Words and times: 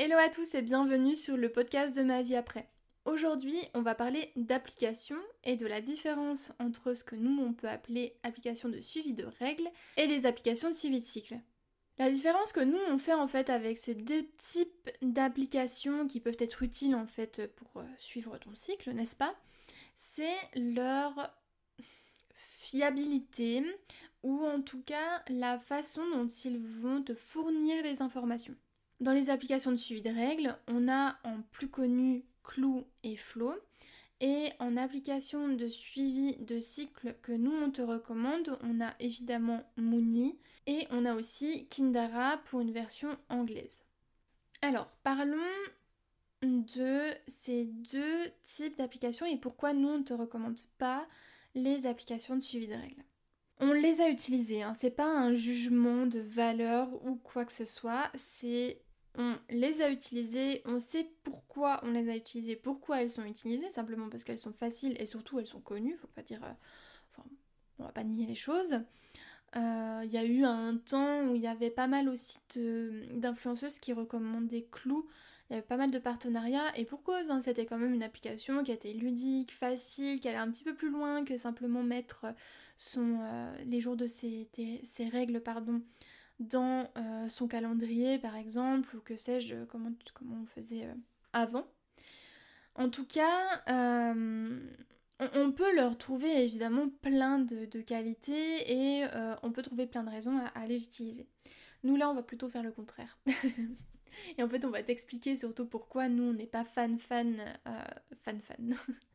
Hello 0.00 0.14
à 0.16 0.28
tous 0.28 0.54
et 0.54 0.62
bienvenue 0.62 1.16
sur 1.16 1.36
le 1.36 1.48
podcast 1.48 1.96
de 1.96 2.04
ma 2.04 2.22
vie 2.22 2.36
après. 2.36 2.68
Aujourd'hui, 3.04 3.58
on 3.74 3.82
va 3.82 3.96
parler 3.96 4.30
d'application 4.36 5.16
et 5.42 5.56
de 5.56 5.66
la 5.66 5.80
différence 5.80 6.52
entre 6.60 6.94
ce 6.94 7.02
que 7.02 7.16
nous 7.16 7.42
on 7.42 7.52
peut 7.52 7.68
appeler 7.68 8.14
application 8.22 8.68
de 8.68 8.80
suivi 8.80 9.12
de 9.12 9.26
règles 9.40 9.68
et 9.96 10.06
les 10.06 10.24
applications 10.24 10.68
de 10.68 10.74
suivi 10.74 11.00
de 11.00 11.04
cycle. 11.04 11.40
La 11.98 12.12
différence 12.12 12.52
que 12.52 12.60
nous 12.60 12.78
on 12.88 12.98
fait 12.98 13.12
en 13.12 13.26
fait 13.26 13.50
avec 13.50 13.76
ces 13.76 13.96
deux 13.96 14.24
types 14.38 14.88
d'applications 15.02 16.06
qui 16.06 16.20
peuvent 16.20 16.36
être 16.38 16.62
utiles 16.62 16.94
en 16.94 17.08
fait 17.08 17.52
pour 17.56 17.82
euh, 17.82 17.84
suivre 17.98 18.38
ton 18.38 18.54
cycle, 18.54 18.92
n'est-ce 18.92 19.16
pas? 19.16 19.34
C'est 19.96 20.38
leur 20.54 21.34
fiabilité 22.36 23.64
ou 24.22 24.44
en 24.46 24.62
tout 24.62 24.82
cas 24.82 25.24
la 25.26 25.58
façon 25.58 26.08
dont 26.12 26.28
ils 26.28 26.60
vont 26.60 27.02
te 27.02 27.14
fournir 27.14 27.82
les 27.82 28.00
informations. 28.00 28.54
Dans 29.00 29.12
les 29.12 29.30
applications 29.30 29.70
de 29.70 29.76
suivi 29.76 30.02
de 30.02 30.10
règles, 30.10 30.56
on 30.66 30.88
a 30.88 31.16
en 31.22 31.42
plus 31.52 31.68
connu 31.68 32.24
Clou 32.42 32.84
et 33.04 33.16
Flow. 33.16 33.54
Et 34.20 34.50
en 34.58 34.76
application 34.76 35.48
de 35.48 35.68
suivi 35.68 36.36
de 36.38 36.58
cycle 36.58 37.14
que 37.22 37.30
nous 37.30 37.52
on 37.52 37.70
te 37.70 37.82
recommande, 37.82 38.58
on 38.62 38.80
a 38.80 38.92
évidemment 38.98 39.62
Moonly 39.76 40.36
et 40.66 40.88
on 40.90 41.04
a 41.04 41.14
aussi 41.14 41.68
Kindara 41.68 42.38
pour 42.38 42.60
une 42.60 42.72
version 42.72 43.16
anglaise. 43.28 43.84
Alors 44.60 44.88
parlons 45.04 45.38
de 46.42 47.12
ces 47.28 47.66
deux 47.66 48.26
types 48.42 48.76
d'applications 48.76 49.26
et 49.26 49.36
pourquoi 49.36 49.72
nous 49.72 49.88
on 49.88 49.98
ne 49.98 50.04
te 50.04 50.14
recommande 50.14 50.58
pas 50.78 51.06
les 51.54 51.86
applications 51.86 52.34
de 52.34 52.42
suivi 52.42 52.66
de 52.66 52.74
règles. 52.74 53.04
On 53.60 53.72
les 53.72 54.00
a 54.00 54.08
utilisées, 54.08 54.64
hein. 54.64 54.74
c'est 54.74 54.90
pas 54.90 55.06
un 55.08 55.34
jugement 55.34 56.06
de 56.06 56.20
valeur 56.20 56.88
ou 57.04 57.16
quoi 57.16 57.44
que 57.44 57.52
ce 57.52 57.64
soit, 57.64 58.10
c'est 58.16 58.82
on 59.16 59.36
les 59.50 59.82
a 59.82 59.90
utilisées, 59.90 60.62
on 60.64 60.78
sait 60.78 61.10
pourquoi 61.24 61.80
on 61.82 61.90
les 61.90 62.08
a 62.08 62.16
utilisées, 62.16 62.56
pourquoi 62.56 63.02
elles 63.02 63.10
sont 63.10 63.24
utilisées, 63.24 63.70
simplement 63.70 64.08
parce 64.08 64.24
qu'elles 64.24 64.38
sont 64.38 64.52
faciles 64.52 65.00
et 65.00 65.06
surtout 65.06 65.38
elles 65.38 65.46
sont 65.46 65.60
connues, 65.60 65.96
faut 65.96 66.08
pas 66.08 66.22
dire. 66.22 66.42
Euh, 66.44 66.52
enfin, 67.10 67.28
on 67.78 67.84
va 67.84 67.92
pas 67.92 68.04
nier 68.04 68.26
les 68.26 68.34
choses. 68.34 68.80
Euh, 69.56 70.02
il 70.04 70.12
y 70.12 70.18
a 70.18 70.24
eu 70.24 70.44
un 70.44 70.76
temps 70.76 71.22
où 71.26 71.34
il 71.34 71.40
y 71.40 71.46
avait 71.46 71.70
pas 71.70 71.86
mal 71.86 72.08
aussi 72.08 72.38
d'influenceuses 73.14 73.78
qui 73.78 73.92
recommandaient 73.92 74.66
Clou. 74.70 75.08
Il 75.48 75.54
y 75.54 75.56
avait 75.56 75.66
pas 75.66 75.78
mal 75.78 75.90
de 75.90 75.98
partenariats 75.98 76.76
et 76.76 76.84
pour 76.84 77.02
cause, 77.02 77.30
hein, 77.30 77.40
c'était 77.40 77.64
quand 77.64 77.78
même 77.78 77.94
une 77.94 78.02
application 78.02 78.62
qui 78.62 78.70
était 78.70 78.92
ludique, 78.92 79.52
facile, 79.52 80.20
qui 80.20 80.28
allait 80.28 80.36
un 80.36 80.50
petit 80.50 80.64
peu 80.64 80.74
plus 80.74 80.90
loin 80.90 81.24
que 81.24 81.38
simplement 81.38 81.82
mettre 81.82 82.26
son, 82.76 83.20
euh, 83.22 83.56
les 83.64 83.80
jours 83.80 83.96
de 83.96 84.06
ses, 84.06 84.48
ses 84.82 85.08
règles 85.08 85.40
pardon, 85.40 85.80
dans 86.38 86.90
euh, 86.96 87.28
son 87.28 87.48
calendrier 87.48 88.18
par 88.18 88.36
exemple, 88.36 88.96
ou 88.96 89.00
que 89.00 89.16
sais-je, 89.16 89.64
comment, 89.64 89.92
comment 90.14 90.40
on 90.42 90.46
faisait 90.46 90.86
euh, 90.86 90.94
avant. 91.32 91.66
En 92.74 92.90
tout 92.90 93.06
cas, 93.06 93.62
euh, 93.68 94.60
on, 95.34 95.52
peut 95.52 95.74
leur 95.74 95.98
trouver 95.98 96.44
évidemment 96.44 96.88
plein 97.02 97.40
de, 97.40 97.80
qualités 97.80 98.72
et 98.72 99.04
on 99.42 99.50
peut 99.50 99.62
trouver 99.62 99.86
plein 99.86 100.04
de 100.04 100.10
raisons 100.10 100.38
à, 100.38 100.46
à 100.60 100.66
les 100.66 100.84
utiliser. 100.84 101.26
Nous 101.82 101.96
là, 101.96 102.08
on 102.08 102.14
va 102.14 102.22
plutôt 102.22 102.48
faire 102.48 102.62
le 102.62 102.70
contraire. 102.70 103.18
et 104.38 104.42
en 104.44 104.48
fait, 104.48 104.64
on 104.64 104.70
va 104.70 104.84
t'expliquer 104.84 105.34
surtout 105.34 105.66
pourquoi 105.66 106.08
nous, 106.08 106.22
on 106.22 106.34
n'est 106.34 106.46
pas 106.46 106.64
fan 106.64 107.00
fan 107.00 107.36
fan 108.22 108.38
fan 108.38 108.76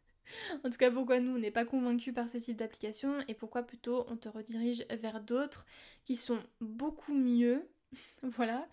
en 0.64 0.70
tout 0.70 0.78
cas, 0.78 0.92
pourquoi 0.92 1.20
nous, 1.20 1.36
on 1.36 1.40
n'est 1.40 1.52
pas 1.52 1.66
convaincus 1.66 2.14
par 2.14 2.30
ce 2.30 2.38
type 2.38 2.58
d'application 2.58 3.20
et 3.28 3.34
pourquoi 3.34 3.64
plutôt 3.64 4.06
on 4.10 4.18
te 4.18 4.30
redirige 4.30 4.86
vers 4.90 5.22
d'autres 5.22 5.66
qui 6.06 6.16
sont 6.16 6.40
beaucoup 6.62 7.14
mieux, 7.14 7.68
voilà, 8.24 8.68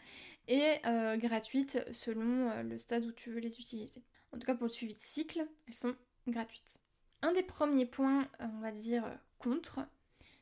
et 0.49 0.79
euh, 0.87 1.17
gratuites 1.17 1.79
selon 1.93 2.51
euh, 2.51 2.63
le 2.63 2.79
stade 2.79 3.05
où 3.05 3.13
tu 3.13 3.31
veux 3.31 3.41
les 3.41 3.61
utiliser. 3.61 4.03
En 4.33 4.39
tout 4.39 4.47
cas, 4.47 4.55
pour 4.55 4.67
le 4.67 4.73
suivi 4.73 4.95
de 4.95 5.01
cycle, 5.01 5.47
elles 5.67 5.75
sont 5.75 5.95
gratuites. 6.27 6.81
Un 7.23 7.33
des 7.33 7.43
premiers 7.43 7.87
points, 7.87 8.23
euh, 8.41 8.47
on 8.57 8.61
va 8.61 8.73
dire, 8.73 9.05
contre, 9.39 9.81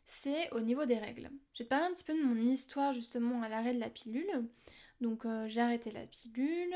c'est 0.07 0.51
au 0.53 0.61
niveau 0.61 0.87
des 0.87 0.99
règles. 0.99 1.31
Je 1.53 1.59
vais 1.59 1.65
te 1.65 1.69
parler 1.69 1.87
un 1.87 1.93
petit 1.93 2.05
peu 2.05 2.15
de 2.15 2.23
mon 2.23 2.37
histoire 2.37 2.93
justement 2.95 3.43
à 3.43 3.49
l'arrêt 3.49 3.75
de 3.75 3.81
la 3.81 3.91
pilule. 3.91 4.49
Donc 5.01 5.25
j'ai 5.47 5.61
arrêté 5.61 5.93
la 5.93 6.07
pilule, 6.07 6.75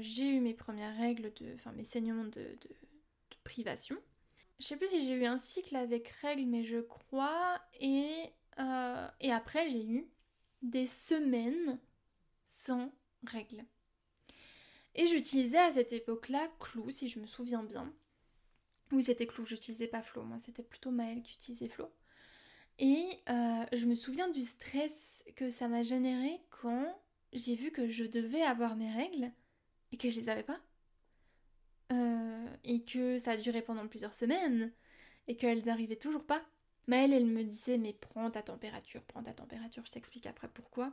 j'ai 0.00 0.34
eu 0.34 0.40
mes 0.40 0.54
premières 0.54 0.96
règles, 0.96 1.30
enfin 1.56 1.72
mes 1.72 1.84
saignements 1.84 2.24
de 2.24 2.56
privation. 3.50 3.96
Je 4.60 4.66
sais 4.66 4.76
plus 4.76 4.88
si 4.88 5.04
j'ai 5.04 5.14
eu 5.14 5.26
un 5.26 5.38
cycle 5.38 5.74
avec 5.76 6.08
règles, 6.22 6.46
mais 6.46 6.62
je 6.62 6.80
crois. 6.80 7.60
Et, 7.80 8.30
euh, 8.58 9.08
et 9.20 9.32
après, 9.32 9.68
j'ai 9.68 9.84
eu 9.84 10.08
des 10.62 10.86
semaines 10.86 11.78
sans 12.46 12.92
règles. 13.26 13.64
Et 14.94 15.06
j'utilisais 15.06 15.58
à 15.58 15.72
cette 15.72 15.92
époque-là 15.92 16.48
Clou, 16.60 16.90
si 16.90 17.08
je 17.08 17.20
me 17.20 17.26
souviens 17.26 17.62
bien. 17.62 17.92
Oui, 18.92 19.02
c'était 19.02 19.26
Clou, 19.26 19.46
j'utilisais 19.46 19.86
pas 19.86 20.02
Flo. 20.02 20.22
Moi, 20.22 20.38
c'était 20.38 20.62
plutôt 20.62 20.90
Maëlle 20.90 21.22
qui 21.22 21.34
utilisait 21.34 21.68
Flo. 21.68 21.88
Et 22.78 23.06
euh, 23.28 23.64
je 23.72 23.86
me 23.86 23.94
souviens 23.94 24.28
du 24.30 24.42
stress 24.42 25.24
que 25.36 25.50
ça 25.50 25.68
m'a 25.68 25.82
généré 25.82 26.40
quand 26.50 26.98
j'ai 27.32 27.54
vu 27.54 27.70
que 27.70 27.88
je 27.88 28.04
devais 28.04 28.42
avoir 28.42 28.76
mes 28.76 28.92
règles 28.92 29.30
et 29.92 29.96
que 29.96 30.08
je 30.08 30.20
les 30.20 30.28
avais 30.28 30.42
pas. 30.42 30.60
Euh, 31.92 32.46
et 32.62 32.82
que 32.84 33.18
ça 33.18 33.32
a 33.32 33.36
duré 33.36 33.62
pendant 33.62 33.86
plusieurs 33.88 34.14
semaines 34.14 34.70
et 35.26 35.36
qu'elle 35.36 35.64
n'arrivait 35.64 35.96
toujours 35.96 36.24
pas. 36.24 36.42
Maëlle, 36.86 37.12
elle 37.12 37.26
me 37.26 37.42
disait 37.42 37.78
mais 37.78 37.92
prends 37.92 38.30
ta 38.30 38.42
température, 38.42 39.02
prends 39.02 39.22
ta 39.22 39.32
température, 39.32 39.84
je 39.86 39.92
t'explique 39.92 40.26
après 40.26 40.48
pourquoi. 40.48 40.92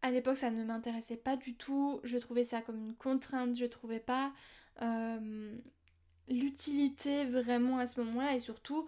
À 0.00 0.10
l'époque, 0.10 0.36
ça 0.36 0.50
ne 0.50 0.64
m'intéressait 0.64 1.16
pas 1.16 1.36
du 1.36 1.54
tout, 1.54 2.00
je 2.04 2.18
trouvais 2.18 2.44
ça 2.44 2.62
comme 2.62 2.78
une 2.78 2.94
contrainte, 2.94 3.56
je 3.56 3.64
trouvais 3.66 4.00
pas 4.00 4.32
euh, 4.80 5.56
l'utilité 6.28 7.24
vraiment 7.26 7.78
à 7.78 7.86
ce 7.86 8.00
moment-là 8.00 8.36
et 8.36 8.40
surtout 8.40 8.86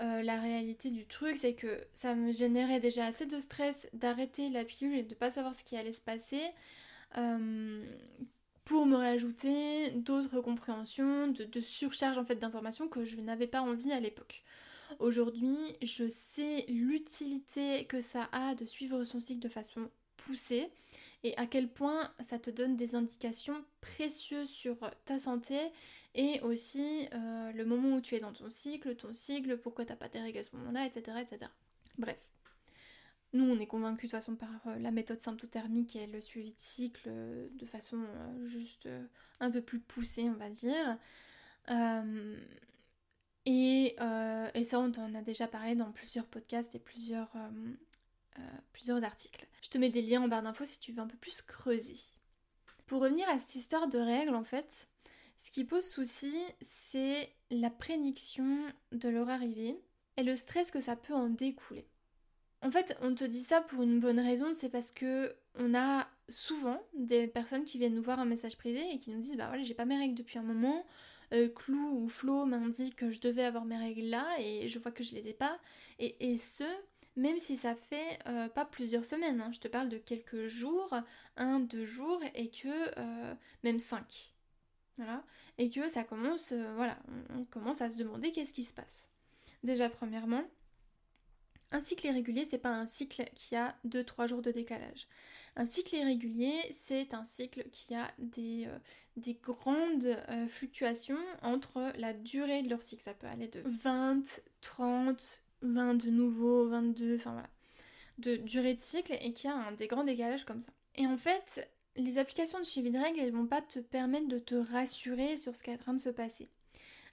euh, 0.00 0.22
la 0.22 0.40
réalité 0.40 0.90
du 0.90 1.06
truc, 1.06 1.36
c'est 1.36 1.54
que 1.54 1.86
ça 1.92 2.14
me 2.14 2.32
générait 2.32 2.80
déjà 2.80 3.06
assez 3.06 3.26
de 3.26 3.38
stress 3.38 3.88
d'arrêter 3.92 4.50
la 4.50 4.64
pilule 4.64 4.96
et 4.96 5.02
de 5.02 5.14
pas 5.14 5.30
savoir 5.30 5.54
ce 5.54 5.62
qui 5.62 5.76
allait 5.76 5.92
se 5.92 6.00
passer 6.00 6.42
pour 8.66 8.84
me 8.84 8.96
rajouter 8.96 9.90
d'autres 9.92 10.40
compréhensions, 10.40 11.28
de, 11.28 11.60
surcharge 11.60 12.18
en 12.18 12.24
fait 12.24 12.34
d'informations 12.34 12.88
que 12.88 13.04
je 13.04 13.16
n'avais 13.20 13.46
pas 13.46 13.62
envie 13.62 13.92
à 13.92 14.00
l'époque. 14.00 14.42
Aujourd'hui, 14.98 15.56
je 15.82 16.08
sais 16.08 16.64
l'utilité 16.68 17.84
que 17.84 18.00
ça 18.00 18.28
a 18.32 18.56
de 18.56 18.66
suivre 18.66 19.04
son 19.04 19.20
cycle 19.20 19.40
de 19.40 19.48
façon 19.48 19.88
poussée 20.16 20.68
et 21.22 21.36
à 21.36 21.46
quel 21.46 21.68
point 21.68 22.12
ça 22.20 22.40
te 22.40 22.50
donne 22.50 22.76
des 22.76 22.96
indications 22.96 23.64
précieuses 23.80 24.50
sur 24.50 24.76
ta 25.04 25.20
santé 25.20 25.58
et 26.16 26.40
aussi 26.40 27.08
euh, 27.14 27.52
le 27.52 27.64
moment 27.64 27.96
où 27.96 28.00
tu 28.00 28.16
es 28.16 28.20
dans 28.20 28.32
ton 28.32 28.50
cycle, 28.50 28.96
ton 28.96 29.12
cycle, 29.12 29.58
pourquoi 29.58 29.84
t'as 29.84 29.96
pas 29.96 30.08
tes 30.08 30.20
règles 30.20 30.38
à 30.38 30.42
ce 30.42 30.56
moment-là, 30.56 30.86
etc., 30.86 31.18
etc. 31.22 31.50
Bref. 31.98 32.35
Nous, 33.36 33.44
on 33.44 33.60
est 33.60 33.66
convaincus 33.66 34.10
de 34.10 34.16
toute 34.16 34.22
façon 34.22 34.34
par 34.34 34.48
euh, 34.66 34.78
la 34.78 34.90
méthode 34.90 35.20
symptothermique 35.20 35.94
et 35.94 36.06
le 36.06 36.22
suivi 36.22 36.52
de 36.52 36.60
cycle 36.60 37.06
euh, 37.06 37.48
de 37.52 37.66
façon 37.66 37.98
euh, 37.98 38.46
juste 38.46 38.88
un 39.40 39.50
peu 39.50 39.60
plus 39.60 39.78
poussée, 39.78 40.22
on 40.22 40.34
va 40.34 40.48
dire. 40.48 40.98
Et, 43.44 43.94
ça, 43.98 44.80
on 44.80 44.90
t'en 44.90 45.14
a 45.14 45.20
déjà 45.20 45.46
parlé 45.46 45.74
dans 45.74 45.92
plusieurs 45.92 46.26
podcasts 46.26 46.74
et 46.74 46.78
plusieurs, 46.78 47.30
plusieurs 48.72 49.04
articles. 49.04 49.46
Je 49.60 49.68
te 49.68 49.76
mets 49.76 49.90
des 49.90 50.00
liens 50.00 50.22
en 50.22 50.28
barre 50.28 50.42
d'infos 50.42 50.64
si 50.64 50.80
tu 50.80 50.92
veux 50.92 51.00
un 51.00 51.06
peu 51.06 51.18
plus 51.18 51.42
creuser. 51.42 51.98
Pour 52.86 53.02
revenir 53.02 53.28
à 53.28 53.38
cette 53.38 53.56
histoire 53.56 53.86
de 53.88 53.98
règles, 53.98 54.34
en 54.34 54.44
fait, 54.44 54.88
ce 55.36 55.50
qui 55.50 55.64
pose 55.64 55.86
souci, 55.86 56.34
c'est 56.62 57.30
la 57.50 57.68
prédiction 57.68 58.64
de 58.92 59.10
leur 59.10 59.28
arrivée 59.28 59.78
et 60.16 60.22
le 60.22 60.36
stress 60.36 60.70
que 60.70 60.80
ça 60.80 60.96
peut 60.96 61.14
en 61.14 61.28
découler. 61.28 61.86
En 62.62 62.70
fait, 62.70 62.96
on 63.02 63.14
te 63.14 63.24
dit 63.24 63.42
ça 63.42 63.60
pour 63.60 63.82
une 63.82 64.00
bonne 64.00 64.18
raison, 64.18 64.52
c'est 64.52 64.70
parce 64.70 64.92
que 64.92 65.34
on 65.58 65.74
a 65.74 66.08
souvent 66.28 66.82
des 66.94 67.26
personnes 67.26 67.64
qui 67.64 67.78
viennent 67.78 67.94
nous 67.94 68.02
voir 68.02 68.18
un 68.18 68.24
message 68.24 68.56
privé 68.56 68.82
et 68.92 68.98
qui 68.98 69.10
nous 69.10 69.20
disent 69.20 69.36
bah 69.36 69.46
voilà 69.48 69.62
j'ai 69.62 69.74
pas 69.74 69.84
mes 69.84 69.96
règles 69.96 70.14
depuis 70.14 70.38
un 70.38 70.42
moment, 70.42 70.84
euh, 71.32 71.48
Clou 71.48 72.02
ou 72.02 72.08
Flo 72.08 72.44
m'indique 72.46 72.96
que 72.96 73.10
je 73.10 73.20
devais 73.20 73.44
avoir 73.44 73.64
mes 73.64 73.76
règles 73.76 74.08
là 74.08 74.26
et 74.38 74.68
je 74.68 74.78
vois 74.78 74.92
que 74.92 75.04
je 75.04 75.14
les 75.14 75.28
ai 75.28 75.34
pas 75.34 75.58
et, 75.98 76.36
ce 76.38 76.64
même 77.16 77.38
si 77.38 77.56
ça 77.56 77.74
fait 77.74 78.18
euh, 78.28 78.48
pas 78.48 78.66
plusieurs 78.66 79.04
semaines, 79.04 79.40
hein. 79.40 79.50
je 79.52 79.58
te 79.60 79.68
parle 79.68 79.88
de 79.88 79.96
quelques 79.96 80.46
jours, 80.48 80.94
un, 81.36 81.60
deux 81.60 81.84
jours 81.84 82.20
et 82.34 82.50
que 82.50 82.68
euh, 82.68 83.34
même 83.64 83.78
cinq, 83.78 84.34
voilà 84.98 85.24
et 85.58 85.70
que 85.70 85.88
ça 85.88 86.04
commence 86.04 86.52
voilà 86.52 86.98
on 87.34 87.44
commence 87.44 87.80
à 87.80 87.90
se 87.90 87.96
demander 87.96 88.32
qu'est-ce 88.32 88.54
qui 88.54 88.64
se 88.64 88.74
passe. 88.74 89.08
Déjà 89.62 89.88
premièrement 89.88 90.44
un 91.72 91.80
cycle 91.80 92.06
irrégulier, 92.06 92.44
c'est 92.44 92.58
pas 92.58 92.70
un 92.70 92.86
cycle 92.86 93.24
qui 93.34 93.56
a 93.56 93.76
2-3 93.86 94.28
jours 94.28 94.42
de 94.42 94.50
décalage. 94.50 95.06
Un 95.56 95.64
cycle 95.64 95.96
irrégulier, 95.96 96.54
c'est 96.70 97.14
un 97.14 97.24
cycle 97.24 97.64
qui 97.72 97.94
a 97.94 98.10
des, 98.18 98.66
euh, 98.66 98.78
des 99.16 99.34
grandes 99.34 100.04
euh, 100.04 100.46
fluctuations 100.48 101.18
entre 101.42 101.92
la 101.96 102.12
durée 102.12 102.62
de 102.62 102.68
leur 102.68 102.82
cycle. 102.82 103.02
Ça 103.02 103.14
peut 103.14 103.26
aller 103.26 103.48
de 103.48 103.62
20, 103.64 104.42
30, 104.60 105.42
20 105.62 105.94
de 105.94 106.10
nouveau, 106.10 106.68
22, 106.68 107.16
enfin 107.16 107.32
voilà, 107.32 107.48
de 108.18 108.36
durée 108.36 108.74
de 108.74 108.80
cycle 108.80 109.16
et 109.20 109.32
qui 109.32 109.48
a 109.48 109.72
des 109.72 109.86
grands 109.86 110.04
décalages 110.04 110.44
comme 110.44 110.60
ça. 110.60 110.72
Et 110.94 111.06
en 111.06 111.16
fait, 111.16 111.70
les 111.96 112.18
applications 112.18 112.58
de 112.58 112.64
suivi 112.64 112.90
de 112.90 112.98
règles, 112.98 113.20
elles 113.20 113.32
vont 113.32 113.46
pas 113.46 113.62
te 113.62 113.78
permettre 113.78 114.28
de 114.28 114.38
te 114.38 114.54
rassurer 114.54 115.36
sur 115.36 115.56
ce 115.56 115.62
qui 115.62 115.70
est 115.70 115.74
en 115.74 115.78
train 115.78 115.94
de 115.94 116.00
se 116.00 116.10
passer. 116.10 116.50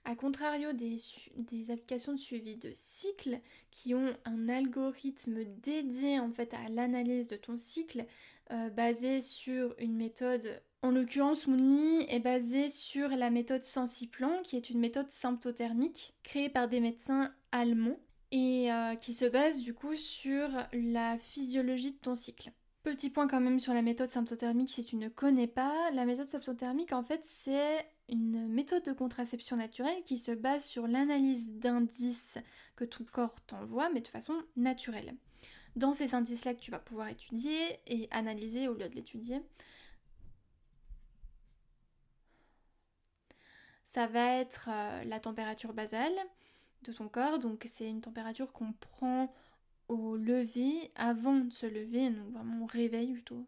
A 0.05 0.15
contrario 0.15 0.73
des, 0.73 1.71
applications 1.71 2.11
de 2.11 2.17
suivi 2.17 2.57
de 2.57 2.71
cycle 2.73 3.39
qui 3.71 3.95
ont 3.95 4.13
un 4.25 4.49
algorithme 4.49 5.45
dédié 5.61 6.19
en 6.19 6.29
fait 6.29 6.53
à 6.53 6.69
l'analyse 6.69 7.27
de 7.27 7.37
ton 7.37 7.55
cycle 7.55 8.05
euh, 8.51 8.69
basé 8.69 9.21
sur 9.21 9.73
une 9.77 9.95
méthode, 9.95 10.61
en 10.81 10.91
l'occurrence 10.91 11.47
Moonly 11.47 12.05
est 12.09 12.19
basé 12.19 12.69
sur 12.69 13.07
la 13.09 13.29
méthode 13.29 13.63
Sensiplan 13.63 14.41
qui 14.43 14.57
est 14.57 14.69
une 14.69 14.79
méthode 14.79 15.09
symptothermique 15.09 16.13
créée 16.23 16.49
par 16.49 16.67
des 16.67 16.81
médecins 16.81 17.33
allemands 17.53 17.99
et 18.33 18.73
euh, 18.73 18.95
qui 18.95 19.13
se 19.13 19.25
base 19.25 19.61
du 19.61 19.73
coup 19.73 19.95
sur 19.95 20.49
la 20.73 21.17
physiologie 21.17 21.91
de 21.91 21.97
ton 21.97 22.15
cycle. 22.15 22.51
Petit 22.83 23.09
point 23.09 23.29
quand 23.29 23.39
même 23.39 23.59
sur 23.61 23.73
la 23.73 23.81
méthode 23.81 24.09
symptothermique 24.09 24.69
si 24.69 24.83
tu 24.83 24.97
ne 24.97 25.07
connais 25.07 25.47
pas. 25.47 25.89
La 25.91 26.05
méthode 26.05 26.27
symptothermique 26.27 26.91
en 26.91 27.03
fait 27.03 27.21
c'est 27.23 27.87
une 28.09 28.45
méthode 28.49 28.83
de 28.83 28.91
contraception 28.91 29.55
naturelle 29.55 30.03
qui 30.03 30.17
se 30.17 30.33
base 30.33 30.65
sur 30.65 30.85
l'analyse 30.87 31.53
d'indices 31.53 32.37
que 32.75 32.83
ton 32.83 33.05
corps 33.05 33.39
t'envoie 33.47 33.89
mais 33.89 34.01
de 34.01 34.07
façon 34.09 34.35
naturelle. 34.57 35.15
Dans 35.77 35.93
ces 35.93 36.13
indices-là 36.13 36.53
que 36.53 36.59
tu 36.59 36.71
vas 36.71 36.79
pouvoir 36.79 37.07
étudier 37.07 37.79
et 37.87 38.09
analyser 38.11 38.67
au 38.67 38.73
lieu 38.73 38.89
de 38.89 38.95
l'étudier, 38.95 39.41
ça 43.85 44.07
va 44.07 44.35
être 44.35 44.69
euh, 44.69 45.03
la 45.05 45.19
température 45.21 45.73
basale 45.73 46.13
de 46.83 46.91
ton 46.91 47.07
corps, 47.07 47.39
donc 47.39 47.63
c'est 47.65 47.87
une 47.89 48.01
température 48.01 48.51
qu'on 48.51 48.73
prend 48.73 49.33
lever, 50.15 50.91
avant 50.95 51.35
de 51.35 51.53
se 51.53 51.65
lever, 51.65 52.09
donc 52.09 52.31
vraiment 52.31 52.63
au 52.63 52.67
réveil 52.67 53.13
plutôt. 53.13 53.45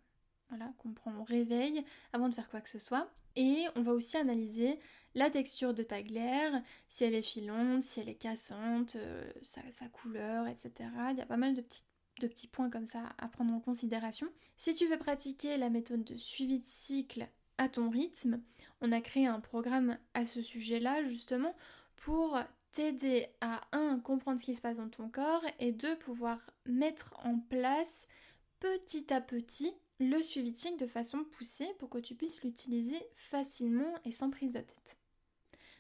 Voilà, 0.49 0.71
qu'on 0.77 0.93
prend 0.93 1.23
réveil 1.23 1.83
avant 2.13 2.29
de 2.29 2.35
faire 2.35 2.49
quoi 2.49 2.61
que 2.61 2.69
ce 2.69 2.79
soit. 2.79 3.09
Et 3.35 3.65
on 3.75 3.81
va 3.81 3.93
aussi 3.93 4.15
analyser 4.15 4.79
la 5.15 5.29
texture 5.29 5.73
de 5.73 5.81
ta 5.83 6.01
glaire, 6.03 6.61
si 6.87 7.03
elle 7.03 7.15
est 7.15 7.21
filante, 7.21 7.81
si 7.81 7.99
elle 7.99 8.09
est 8.09 8.15
cassante, 8.15 8.95
euh, 8.95 9.31
sa, 9.41 9.87
couleur, 9.89 10.47
etc. 10.47 10.71
Il 11.11 11.17
y 11.17 11.21
a 11.21 11.25
pas 11.25 11.37
mal 11.37 11.55
de 11.55 11.63
de 12.19 12.27
petits 12.27 12.47
points 12.47 12.69
comme 12.69 12.85
ça 12.85 13.13
à 13.17 13.27
prendre 13.27 13.53
en 13.53 13.59
considération. 13.59 14.27
Si 14.57 14.73
tu 14.73 14.87
veux 14.87 14.97
pratiquer 14.97 15.57
la 15.57 15.69
méthode 15.69 16.03
de 16.03 16.17
suivi 16.17 16.59
de 16.59 16.65
cycle 16.65 17.27
à 17.57 17.69
ton 17.69 17.89
rythme, 17.89 18.41
on 18.81 18.91
a 18.91 19.01
créé 19.01 19.27
un 19.27 19.39
programme 19.39 19.97
à 20.13 20.25
ce 20.25 20.41
sujet-là 20.41 21.03
justement 21.03 21.55
pour 21.95 22.37
t'aider 22.75 23.27
à, 23.39 23.61
un, 23.71 23.99
comprendre 23.99 24.39
ce 24.39 24.45
qui 24.45 24.53
se 24.53 24.61
passe 24.61 24.77
dans 24.77 24.89
ton 24.89 25.07
corps 25.09 25.43
et 25.59 25.71
deux, 25.71 25.97
pouvoir 25.97 26.51
mettre 26.65 27.13
en 27.23 27.39
place 27.39 28.05
petit 28.59 29.13
à 29.13 29.21
petit 29.21 29.73
le 29.99 30.21
suivi 30.21 30.51
de 30.51 30.57
cycle 30.57 30.77
de 30.77 30.85
façon 30.85 31.23
poussée 31.23 31.69
pour 31.79 31.89
que 31.89 31.99
tu 31.99 32.15
puisses 32.15 32.43
l'utiliser 32.43 33.01
facilement 33.15 33.93
et 34.03 34.11
sans 34.11 34.29
prise 34.29 34.53
de 34.53 34.59
tête. 34.59 34.97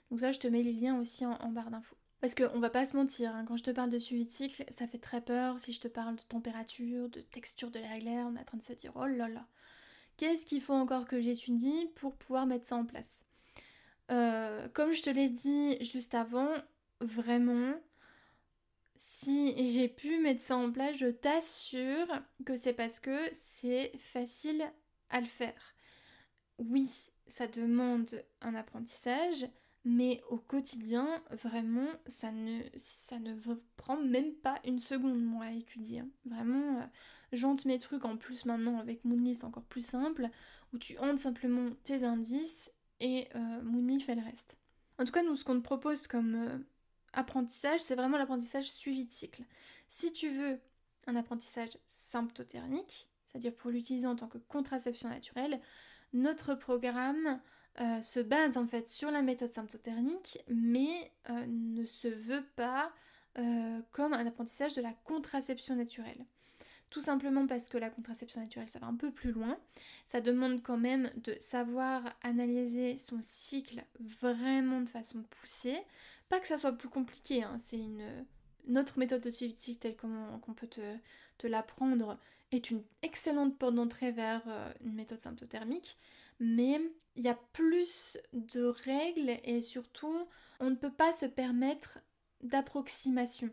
Donc 0.09 0.21
ça, 0.21 0.31
je 0.31 0.39
te 0.39 0.47
mets 0.47 0.63
les 0.63 0.71
liens 0.71 0.97
aussi 0.97 1.25
en, 1.25 1.49
barre 1.49 1.69
d'infos. 1.69 1.97
Parce 2.21 2.33
qu'on 2.33 2.59
va 2.59 2.69
pas 2.69 2.85
se 2.85 2.95
mentir, 2.95 3.35
hein, 3.35 3.43
quand 3.45 3.57
je 3.57 3.63
te 3.63 3.71
parle 3.71 3.89
de 3.89 3.99
suivi 3.99 4.25
de 4.25 4.31
cycle, 4.31 4.63
ça 4.69 4.87
fait 4.87 4.97
très 4.97 5.19
peur. 5.19 5.59
Si 5.59 5.73
je 5.73 5.81
te 5.81 5.89
parle 5.89 6.15
de 6.15 6.21
température, 6.21 7.09
de 7.09 7.19
texture 7.19 7.71
de 7.71 7.79
la 7.79 7.99
glaire, 7.99 8.25
on 8.29 8.37
est 8.37 8.39
en 8.39 8.45
train 8.45 8.57
de 8.57 8.63
se 8.63 8.73
dire 8.73 8.93
oh 8.95 9.05
là 9.05 9.27
là, 9.27 9.45
qu'est-ce 10.15 10.45
qu'il 10.45 10.61
faut 10.61 10.73
encore 10.73 11.07
que 11.07 11.19
j'étudie 11.19 11.91
pour 11.95 12.15
pouvoir 12.15 12.45
mettre 12.45 12.65
ça 12.65 12.77
en 12.77 12.85
place? 12.85 13.23
Euh, 14.11 14.69
Comme 14.69 14.93
je 14.93 15.01
te 15.01 15.09
l'ai 15.09 15.27
dit 15.27 15.83
juste 15.83 16.15
avant, 16.15 16.49
vraiment, 17.01 17.73
si 18.95 19.65
j'ai 19.65 19.87
pu 19.87 20.19
mettre 20.19 20.41
ça 20.41 20.57
en 20.57 20.71
place, 20.71 20.97
je 20.97 21.07
t'assure 21.07 22.07
que 22.45 22.55
c'est 22.55 22.73
parce 22.73 22.99
que 22.99 23.17
c'est 23.33 23.91
facile 23.97 24.63
à 25.09 25.19
le 25.19 25.25
faire. 25.25 25.75
Oui, 26.57 26.89
ça 27.27 27.47
demande 27.47 28.23
un 28.41 28.55
apprentissage, 28.55 29.45
mais 29.83 30.21
au 30.29 30.37
quotidien, 30.37 31.21
vraiment, 31.43 31.87
ça 32.07 32.31
ne, 32.31 32.61
ça 32.75 33.19
ne 33.19 33.35
prend 33.77 33.97
même 33.97 34.33
pas 34.33 34.59
une 34.65 34.79
seconde, 34.79 35.21
moi, 35.21 35.45
à 35.45 35.51
étudier. 35.51 35.99
Hein. 35.99 36.09
Vraiment, 36.25 36.79
euh, 36.79 36.85
j'entre 37.31 37.67
mes 37.67 37.79
trucs 37.79 38.05
en 38.05 38.17
plus 38.17 38.45
maintenant 38.45 38.79
avec 38.79 39.05
Moonly, 39.05 39.35
c'est 39.35 39.45
encore 39.45 39.65
plus 39.65 39.85
simple, 39.85 40.29
où 40.73 40.77
tu 40.79 40.97
hantes 40.97 41.19
simplement 41.19 41.69
tes 41.83 42.03
indices 42.03 42.71
et 42.99 43.27
euh, 43.35 43.61
Moonly 43.61 43.99
fait 43.99 44.15
le 44.15 44.23
reste. 44.23 44.57
En 44.97 45.03
tout 45.03 45.11
cas, 45.11 45.23
nous, 45.23 45.35
ce 45.35 45.43
qu'on 45.43 45.55
te 45.55 45.63
propose 45.63 46.07
comme 46.07 46.35
euh, 46.35 46.57
apprentissage, 47.15 47.79
c'est 47.79 47.95
vraiment 47.95 48.17
l'apprentissage 48.17 48.69
suivi 48.69 49.05
de 49.05 49.11
cycle. 49.11 49.43
Si 49.89 50.13
tu 50.13 50.29
veux 50.29 50.59
un 51.07 51.15
apprentissage 51.15 51.77
symptothermique, 51.87 53.07
c'est-à-dire 53.25 53.53
pour 53.53 53.71
l'utiliser 53.71 54.07
en 54.07 54.15
tant 54.15 54.27
que 54.27 54.37
contraception 54.37 55.09
naturelle, 55.09 55.59
notre 56.13 56.55
programme 56.55 57.39
euh, 57.81 58.01
se 58.01 58.21
base 58.21 58.57
en 58.57 58.67
fait 58.67 58.87
sur 58.87 59.11
la 59.11 59.21
méthode 59.21 59.49
symptothermique, 59.49 60.39
mais 60.47 61.11
euh, 61.29 61.45
ne 61.47 61.85
se 61.85 62.07
veut 62.07 62.45
pas 62.55 62.93
euh, 63.37 63.81
comme 63.91 64.13
un 64.13 64.25
apprentissage 64.25 64.75
de 64.75 64.81
la 64.81 64.93
contraception 65.03 65.75
naturelle. 65.75 66.25
Tout 66.89 67.01
simplement 67.01 67.45
parce 67.47 67.67
que 67.67 67.77
la 67.77 67.89
contraception 67.89 68.39
naturelle, 68.39 68.69
ça 68.69 68.79
va 68.79 68.87
un 68.87 68.95
peu 68.95 69.11
plus 69.11 69.33
loin. 69.33 69.57
Ça 70.07 70.21
demande 70.21 70.63
quand 70.63 70.77
même 70.77 71.09
de 71.17 71.35
savoir 71.41 72.03
analyser 72.23 72.95
son 72.95 73.17
cycle 73.19 73.83
vraiment 73.99 74.79
de 74.79 74.89
façon 74.89 75.23
poussée. 75.23 75.77
Pas 76.29 76.39
que 76.39 76.47
ça 76.47 76.57
soit 76.57 76.73
plus 76.73 76.89
compliqué, 76.89 77.43
hein. 77.43 77.57
c'est 77.59 77.77
une, 77.77 78.25
autre 78.77 78.97
méthode 78.97 79.21
de 79.21 79.29
suivi 79.29 79.53
de 79.53 79.59
cycle 79.59 79.79
telle 79.79 79.95
qu'on 79.95 80.53
peut 80.53 80.67
te, 80.67 81.47
l'apprendre 81.47 82.17
est 82.51 82.71
une 82.71 82.83
excellente 83.01 83.57
porte 83.57 83.75
d'entrée 83.75 84.11
vers 84.11 84.41
euh, 84.47 84.71
une 84.83 84.93
méthode 84.93 85.19
symptothermique, 85.19 85.97
mais 86.39 86.81
il 87.15 87.23
y 87.23 87.29
a 87.29 87.39
plus 87.53 88.17
de 88.33 88.63
règles 88.63 89.37
et 89.43 89.61
surtout 89.61 90.27
on 90.59 90.69
ne 90.69 90.75
peut 90.75 90.91
pas 90.91 91.13
se 91.13 91.25
permettre 91.25 91.99
d'approximation 92.41 93.49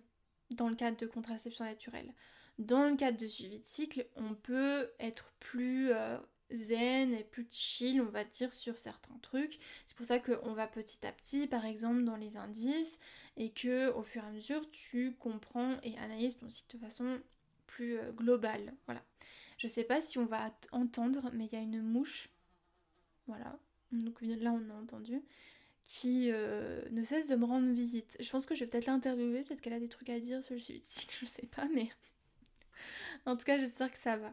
dans 0.51 0.69
le 0.69 0.77
cadre 0.77 0.97
de 0.97 1.07
contraception 1.07 1.65
naturelle. 1.65 2.13
Dans 2.59 2.89
le 2.89 2.97
cadre 2.97 3.19
de 3.19 3.27
suivi 3.27 3.59
de 3.59 3.67
cycle, 3.67 4.07
on 4.17 4.35
peut 4.35 4.91
être 5.01 5.33
plus 5.41 5.91
euh, 5.91 6.19
zen 6.53 7.15
et 7.15 7.25
plus 7.25 7.47
chill, 7.51 8.01
on 8.01 8.11
va 8.11 8.25
dire, 8.25 8.53
sur 8.53 8.79
certains 8.79 9.17
trucs. 9.23 9.59
C'est 9.87 9.97
pour 9.97 10.07
ça 10.07 10.19
qu'on 10.19 10.53
va 10.53 10.67
petit 10.67 11.07
à 11.07 11.13
petit, 11.13 11.47
par 11.47 11.65
exemple, 11.65 12.05
dans 12.05 12.17
les 12.17 12.37
indices, 12.37 12.99
et 13.37 13.51
que 13.51 13.91
au 13.93 14.03
fur 14.03 14.23
et 14.25 14.27
à 14.27 14.31
mesure, 14.31 14.71
tu 14.71 15.15
comprends 15.19 15.79
et 15.83 15.99
analyses 15.99 16.39
ton 16.39 16.51
cycle 16.51 16.77
de 16.77 16.83
façon 16.83 17.21
plus 17.67 17.99
euh, 17.99 18.13
globale. 18.13 18.75
Voilà. 18.87 19.03
Je 19.59 19.69
sais 19.69 19.85
pas 19.85 20.01
si 20.01 20.19
on 20.19 20.27
va 20.27 20.53
entendre, 20.73 21.31
mais 21.33 21.47
il 21.47 21.53
y 21.53 21.57
a 21.57 21.61
une 21.61 21.83
mouche. 21.83 22.31
Voilà. 23.27 23.59
Donc 23.93 24.21
là, 24.23 24.53
on 24.53 24.71
a 24.71 24.75
entendu 24.75 25.23
qui 25.85 26.31
euh, 26.31 26.81
ne 26.91 27.03
cesse 27.03 27.29
de 27.29 27.35
me 27.35 27.45
rendre 27.45 27.73
visite. 27.73 28.17
Je 28.21 28.31
pense 28.31 28.47
que 28.47 28.55
je 28.55 28.61
vais 28.61 28.71
peut-être 28.71 28.87
l'interviewer, 28.87 29.43
peut-être 29.43 29.61
qu'elle 29.61 29.73
a 29.73 29.81
des 29.81 29.89
trucs 29.89 30.11
à 30.11 30.21
dire 30.21 30.43
sur 30.43 30.55
le 30.55 30.61
suivi 30.61 30.81
de 30.81 30.87
cycle, 30.87 31.17
je 31.21 31.27
sais 31.27 31.47
pas, 31.47 31.67
mais 31.75 31.91
en 33.27 33.37
tout 33.37 33.45
cas, 33.45 33.59
j'espère 33.59 33.91
que 33.93 33.99
ça 33.99 34.17
va. 34.17 34.33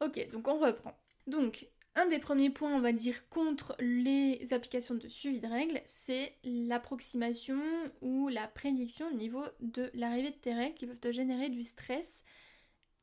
Ok, 0.00 0.28
donc 0.30 0.46
on 0.48 0.58
reprend. 0.58 0.96
Donc, 1.26 1.68
un 1.94 2.06
des 2.06 2.18
premiers 2.18 2.50
points, 2.50 2.74
on 2.74 2.80
va 2.80 2.92
dire, 2.92 3.28
contre 3.28 3.74
les 3.80 4.52
applications 4.52 4.94
de 4.94 5.08
suivi 5.08 5.40
de 5.40 5.46
règles, 5.46 5.80
c'est 5.86 6.36
l'approximation 6.44 7.60
ou 8.02 8.28
la 8.28 8.46
prédiction 8.48 9.08
au 9.08 9.14
niveau 9.14 9.42
de 9.60 9.90
l'arrivée 9.94 10.30
de 10.30 10.36
tes 10.36 10.54
règles 10.54 10.74
qui 10.74 10.86
peuvent 10.86 11.00
te 11.00 11.10
générer 11.10 11.48
du 11.48 11.62
stress 11.62 12.24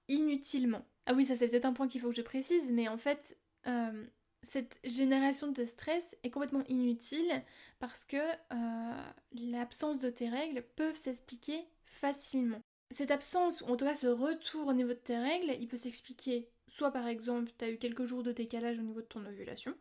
inutilement. 0.08 0.86
Ah 1.06 1.13
oui, 1.13 1.25
ça 1.25 1.36
c'est 1.36 1.48
peut-être 1.50 1.65
un 1.65 1.74
point 1.74 1.88
qu'il 1.88 2.01
faut 2.01 2.10
que 2.10 2.15
je 2.15 2.22
précise, 2.22 2.72
mais 2.72 2.88
en 2.88 2.98
fait, 2.98 3.38
euh, 3.68 4.06
cette 4.42 4.80
génération 4.84 5.51
de 5.51 5.65
stress 5.65 6.15
est 6.24 6.30
complètement 6.30 6.63
inutile 6.68 7.44
parce 7.80 8.06
que 8.06 8.18
euh, 8.18 9.12
l'absence 9.34 10.00
de 10.01 10.10
tes 10.10 10.30
règles 10.30 10.63
peuvent 10.75 10.96
s'expliquer 10.96 11.68
facilement. 11.86 12.62
Cette 12.93 13.09
absence, 13.09 13.62
ou 13.62 13.69
en 13.69 13.75
tout 13.75 13.85
cas 13.85 13.95
ce 13.95 14.05
retour 14.05 14.67
au 14.67 14.73
niveau 14.73 14.89
de 14.89 14.93
tes 14.93 15.17
règles, 15.17 15.57
il 15.59 15.67
peut 15.67 15.77
s'expliquer 15.77 16.47
soit 16.67 16.91
par 16.91 17.07
exemple 17.07 17.51
tu 17.57 17.65
as 17.65 17.71
eu 17.71 17.77
quelques 17.79 18.05
jours 18.05 18.21
de 18.21 18.31
décalage 18.31 18.77
au 18.77 18.83
niveau 18.83 19.01
de 19.01 19.07
ton 19.07 19.25
ovulation, 19.25 19.75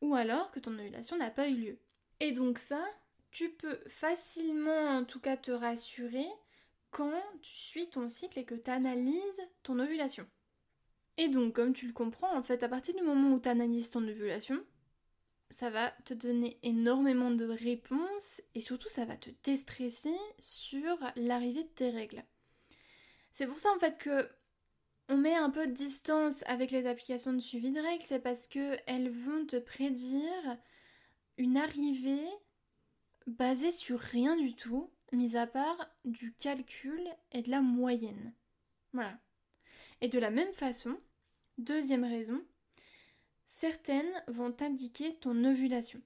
ou 0.00 0.14
alors 0.14 0.52
que 0.52 0.60
ton 0.60 0.78
ovulation 0.78 1.16
n'a 1.16 1.30
pas 1.30 1.48
eu 1.48 1.56
lieu. 1.56 1.78
Et 2.20 2.30
donc 2.30 2.58
ça, 2.58 2.80
tu 3.32 3.50
peux 3.50 3.80
facilement 3.88 4.90
en 4.90 5.04
tout 5.04 5.18
cas 5.18 5.36
te 5.36 5.50
rassurer 5.50 6.26
quand 6.92 7.20
tu 7.42 7.50
suis 7.52 7.90
ton 7.90 8.08
cycle 8.08 8.38
et 8.38 8.44
que 8.44 8.54
tu 8.54 8.70
analyses 8.70 9.42
ton 9.64 9.80
ovulation. 9.80 10.24
Et 11.16 11.26
donc, 11.26 11.54
comme 11.54 11.72
tu 11.72 11.88
le 11.88 11.92
comprends, 11.92 12.36
en 12.36 12.42
fait, 12.42 12.62
à 12.62 12.68
partir 12.68 12.94
du 12.94 13.02
moment 13.02 13.34
où 13.34 13.40
tu 13.40 13.48
analyses 13.48 13.90
ton 13.90 14.06
ovulation, 14.06 14.64
ça 15.50 15.70
va 15.70 15.90
te 16.04 16.14
donner 16.14 16.60
énormément 16.62 17.32
de 17.32 17.46
réponses 17.46 18.40
et 18.54 18.60
surtout 18.60 18.88
ça 18.88 19.04
va 19.04 19.16
te 19.16 19.30
déstresser 19.42 20.14
sur 20.38 20.96
l'arrivée 21.16 21.64
de 21.64 21.68
tes 21.68 21.90
règles. 21.90 22.24
C'est 23.34 23.48
pour 23.48 23.58
ça 23.58 23.74
en 23.74 23.78
fait 23.80 23.98
que 23.98 24.28
on 25.08 25.16
met 25.16 25.34
un 25.34 25.50
peu 25.50 25.66
de 25.66 25.72
distance 25.72 26.44
avec 26.46 26.70
les 26.70 26.86
applications 26.86 27.32
de 27.32 27.40
suivi 27.40 27.72
de 27.72 27.80
règles, 27.80 28.04
c'est 28.04 28.20
parce 28.20 28.46
que 28.46 28.76
elles 28.86 29.10
vont 29.10 29.44
te 29.44 29.56
prédire 29.56 30.56
une 31.36 31.56
arrivée 31.56 32.24
basée 33.26 33.72
sur 33.72 33.98
rien 33.98 34.36
du 34.36 34.54
tout, 34.54 34.88
mis 35.12 35.36
à 35.36 35.48
part 35.48 35.90
du 36.04 36.32
calcul 36.32 37.02
et 37.32 37.42
de 37.42 37.50
la 37.50 37.60
moyenne. 37.60 38.32
Voilà. 38.92 39.18
Et 40.00 40.06
de 40.06 40.20
la 40.20 40.30
même 40.30 40.52
façon, 40.52 40.96
deuxième 41.58 42.04
raison, 42.04 42.40
certaines 43.46 44.22
vont 44.28 44.54
indiquer 44.60 45.16
ton 45.16 45.44
ovulation. 45.44 46.00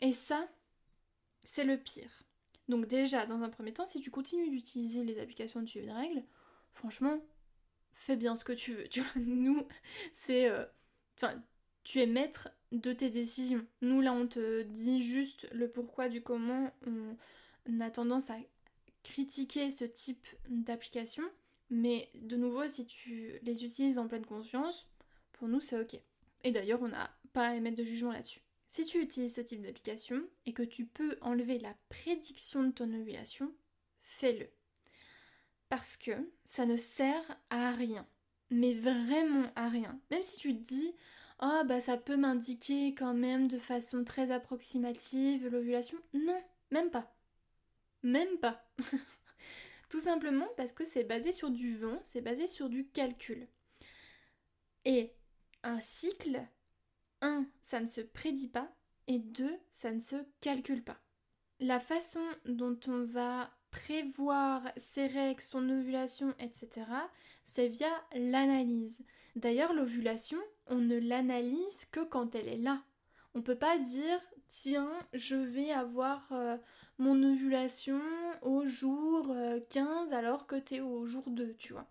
Et 0.00 0.12
ça, 0.12 0.48
c'est 1.44 1.64
le 1.64 1.78
pire. 1.78 2.24
Donc 2.68 2.86
déjà, 2.86 3.26
dans 3.26 3.42
un 3.42 3.48
premier 3.48 3.72
temps, 3.72 3.86
si 3.86 4.00
tu 4.00 4.10
continues 4.10 4.50
d'utiliser 4.50 5.04
les 5.04 5.20
applications 5.20 5.62
de 5.62 5.68
suivi 5.68 5.86
de 5.86 5.92
règles, 5.92 6.24
franchement, 6.74 7.18
fais 7.92 8.16
bien 8.16 8.34
ce 8.34 8.44
que 8.44 8.52
tu 8.52 8.74
veux. 8.74 8.86
Nous, 9.16 9.66
c'est... 10.12 10.48
Euh, 10.48 10.64
enfin, 11.16 11.42
tu 11.84 12.00
es 12.00 12.06
maître 12.06 12.50
de 12.72 12.92
tes 12.92 13.10
décisions. 13.10 13.66
Nous, 13.80 14.00
là, 14.00 14.12
on 14.12 14.26
te 14.26 14.62
dit 14.62 15.02
juste 15.02 15.48
le 15.52 15.70
pourquoi 15.70 16.08
du 16.08 16.22
comment. 16.22 16.72
On 16.86 17.80
a 17.80 17.90
tendance 17.90 18.30
à 18.30 18.36
critiquer 19.02 19.70
ce 19.70 19.84
type 19.84 20.26
d'application. 20.48 21.24
Mais 21.70 22.10
de 22.14 22.36
nouveau, 22.36 22.66
si 22.68 22.86
tu 22.86 23.38
les 23.42 23.64
utilises 23.64 23.98
en 23.98 24.06
pleine 24.06 24.26
conscience, 24.26 24.88
pour 25.32 25.48
nous, 25.48 25.60
c'est 25.60 25.80
ok. 25.80 25.98
Et 26.42 26.52
d'ailleurs, 26.52 26.82
on 26.82 26.88
n'a 26.88 27.10
pas 27.32 27.48
à 27.48 27.54
émettre 27.54 27.76
de 27.76 27.84
jugement 27.84 28.12
là-dessus. 28.12 28.40
Si 28.66 28.84
tu 28.84 29.00
utilises 29.00 29.34
ce 29.34 29.40
type 29.40 29.62
d'application 29.62 30.22
et 30.46 30.52
que 30.52 30.62
tu 30.62 30.86
peux 30.86 31.16
enlever 31.20 31.58
la 31.58 31.74
prédiction 31.88 32.64
de 32.64 32.72
ton 32.72 32.92
ovulation, 32.92 33.52
fais-le. 34.02 34.48
Parce 35.74 35.96
que 35.96 36.12
ça 36.44 36.66
ne 36.66 36.76
sert 36.76 37.24
à 37.50 37.72
rien. 37.72 38.06
Mais 38.48 38.74
vraiment 38.74 39.50
à 39.56 39.68
rien. 39.68 40.00
Même 40.12 40.22
si 40.22 40.36
tu 40.36 40.56
te 40.56 40.62
dis, 40.62 40.94
oh 41.42 41.62
bah 41.66 41.80
ça 41.80 41.96
peut 41.96 42.16
m'indiquer 42.16 42.94
quand 42.94 43.12
même 43.12 43.48
de 43.48 43.58
façon 43.58 44.04
très 44.04 44.30
approximative 44.30 45.48
l'ovulation. 45.48 45.98
Non, 46.12 46.40
même 46.70 46.92
pas. 46.92 47.12
Même 48.04 48.38
pas. 48.38 48.64
Tout 49.90 49.98
simplement 49.98 50.46
parce 50.56 50.72
que 50.72 50.84
c'est 50.84 51.02
basé 51.02 51.32
sur 51.32 51.50
du 51.50 51.76
vent, 51.76 51.98
c'est 52.04 52.20
basé 52.20 52.46
sur 52.46 52.68
du 52.68 52.86
calcul. 52.86 53.48
Et 54.84 55.12
un 55.64 55.80
cycle, 55.80 56.40
un, 57.20 57.46
ça 57.62 57.80
ne 57.80 57.86
se 57.86 58.00
prédit 58.00 58.46
pas, 58.46 58.72
et 59.08 59.18
deux, 59.18 59.58
ça 59.72 59.90
ne 59.90 59.98
se 59.98 60.24
calcule 60.40 60.84
pas. 60.84 61.00
La 61.58 61.80
façon 61.80 62.22
dont 62.44 62.78
on 62.86 63.04
va 63.06 63.50
prévoir 63.74 64.62
ses 64.76 65.08
règles, 65.08 65.42
son 65.42 65.68
ovulation, 65.68 66.32
etc., 66.38 66.86
c'est 67.42 67.68
via 67.68 67.90
l'analyse. 68.14 69.00
D'ailleurs, 69.34 69.74
l'ovulation, 69.74 70.38
on 70.68 70.76
ne 70.76 70.96
l'analyse 70.96 71.84
que 71.90 72.04
quand 72.04 72.36
elle 72.36 72.48
est 72.48 72.56
là. 72.56 72.82
On 73.34 73.42
peut 73.42 73.58
pas 73.58 73.76
dire 73.78 74.20
tiens, 74.48 74.92
je 75.12 75.34
vais 75.34 75.72
avoir 75.72 76.30
euh, 76.30 76.56
mon 76.98 77.20
ovulation 77.24 78.00
au 78.42 78.64
jour 78.64 79.34
15 79.70 80.12
euh, 80.12 80.16
alors 80.16 80.46
que 80.46 80.56
tu 80.56 80.76
es 80.76 80.80
au 80.80 81.04
jour 81.04 81.28
2, 81.28 81.54
tu 81.58 81.72
vois. 81.72 81.86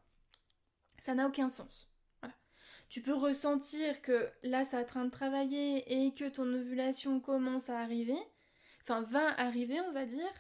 Ça 1.00 1.14
n'a 1.14 1.28
aucun 1.28 1.50
sens. 1.50 1.90
Tu 2.88 3.02
peux 3.02 3.14
ressentir 3.14 4.02
que 4.02 4.30
là, 4.44 4.64
ça 4.64 4.80
est 4.80 4.84
en 4.84 4.86
train 4.86 5.06
de 5.06 5.10
travailler 5.10 6.06
et 6.06 6.14
que 6.14 6.30
ton 6.30 6.46
ovulation 6.54 7.20
commence 7.20 7.70
à 7.70 7.80
arriver. 7.80 8.20
Enfin, 8.84 9.02
va 9.02 9.28
arriver, 9.40 9.82
on 9.82 9.92
va 9.92 10.06
dire. 10.06 10.32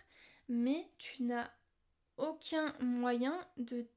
Mais 0.50 0.90
tu 0.98 1.24
n'as 1.24 1.50
aucun 2.18 2.74
moyen 2.80 3.48
de 3.58 3.88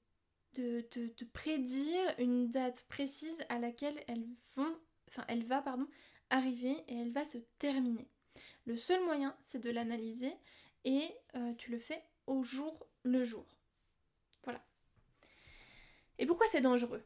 de, 0.61 1.25
prédire 1.33 2.15
une 2.19 2.49
date 2.49 2.85
précise 2.89 3.45
à 3.49 3.59
laquelle 3.59 4.03
elles 4.09 4.27
vont, 4.57 4.75
enfin 5.09 5.25
elle 5.29 5.45
va 5.45 5.63
pardon, 5.63 5.87
arriver 6.31 6.77
et 6.89 6.97
elle 6.97 7.13
va 7.13 7.25
se 7.25 7.39
terminer. 7.59 8.09
Le 8.65 8.77
seul 8.77 9.03
moyen, 9.05 9.37
c'est 9.43 9.63
de 9.63 9.71
l'analyser 9.71 10.33
et 10.85 11.03
euh, 11.35 11.53
tu 11.55 11.71
le 11.71 11.79
fais 11.79 12.03
au 12.27 12.43
jour 12.43 12.87
le 13.03 13.25
jour. 13.25 13.47
Voilà. 14.45 14.65
Et 16.19 16.27
pourquoi 16.27 16.47
c'est 16.49 16.61
dangereux? 16.61 17.03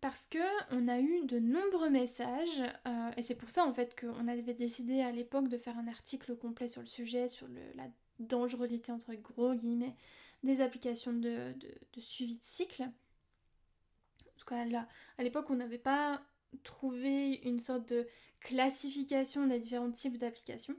Parce 0.00 0.26
que 0.26 0.38
on 0.70 0.88
a 0.88 0.98
eu 0.98 1.24
de 1.24 1.38
nombreux 1.38 1.90
messages 1.90 2.62
euh, 2.86 3.10
et 3.16 3.22
c'est 3.22 3.34
pour 3.34 3.50
ça 3.50 3.64
en 3.64 3.72
fait 3.72 3.98
qu'on 3.98 4.28
avait 4.28 4.54
décidé 4.54 5.00
à 5.00 5.12
l'époque 5.12 5.48
de 5.48 5.58
faire 5.58 5.78
un 5.78 5.88
article 5.88 6.36
complet 6.36 6.68
sur 6.68 6.82
le 6.82 6.86
sujet, 6.86 7.28
sur 7.28 7.48
la 7.74 7.88
dangerosité 8.18 8.92
entre 8.92 9.14
gros 9.14 9.54
guillemets 9.54 9.94
des 10.42 10.60
applications 10.60 11.12
de, 11.12 11.54
suivi 11.98 12.36
de 12.36 12.44
cycle. 12.44 12.82
En 12.82 14.38
tout 14.38 14.44
cas, 14.46 14.64
là, 14.66 14.88
à 15.18 15.22
l'époque, 15.22 15.50
on 15.50 15.56
n'avait 15.56 15.78
pas 15.78 16.22
trouvé 16.62 17.40
une 17.44 17.58
sorte 17.58 17.88
de 17.88 18.06
classification 18.40 19.46
des 19.46 19.58
différents 19.58 19.90
types 19.90 20.18
d'applications. 20.18 20.76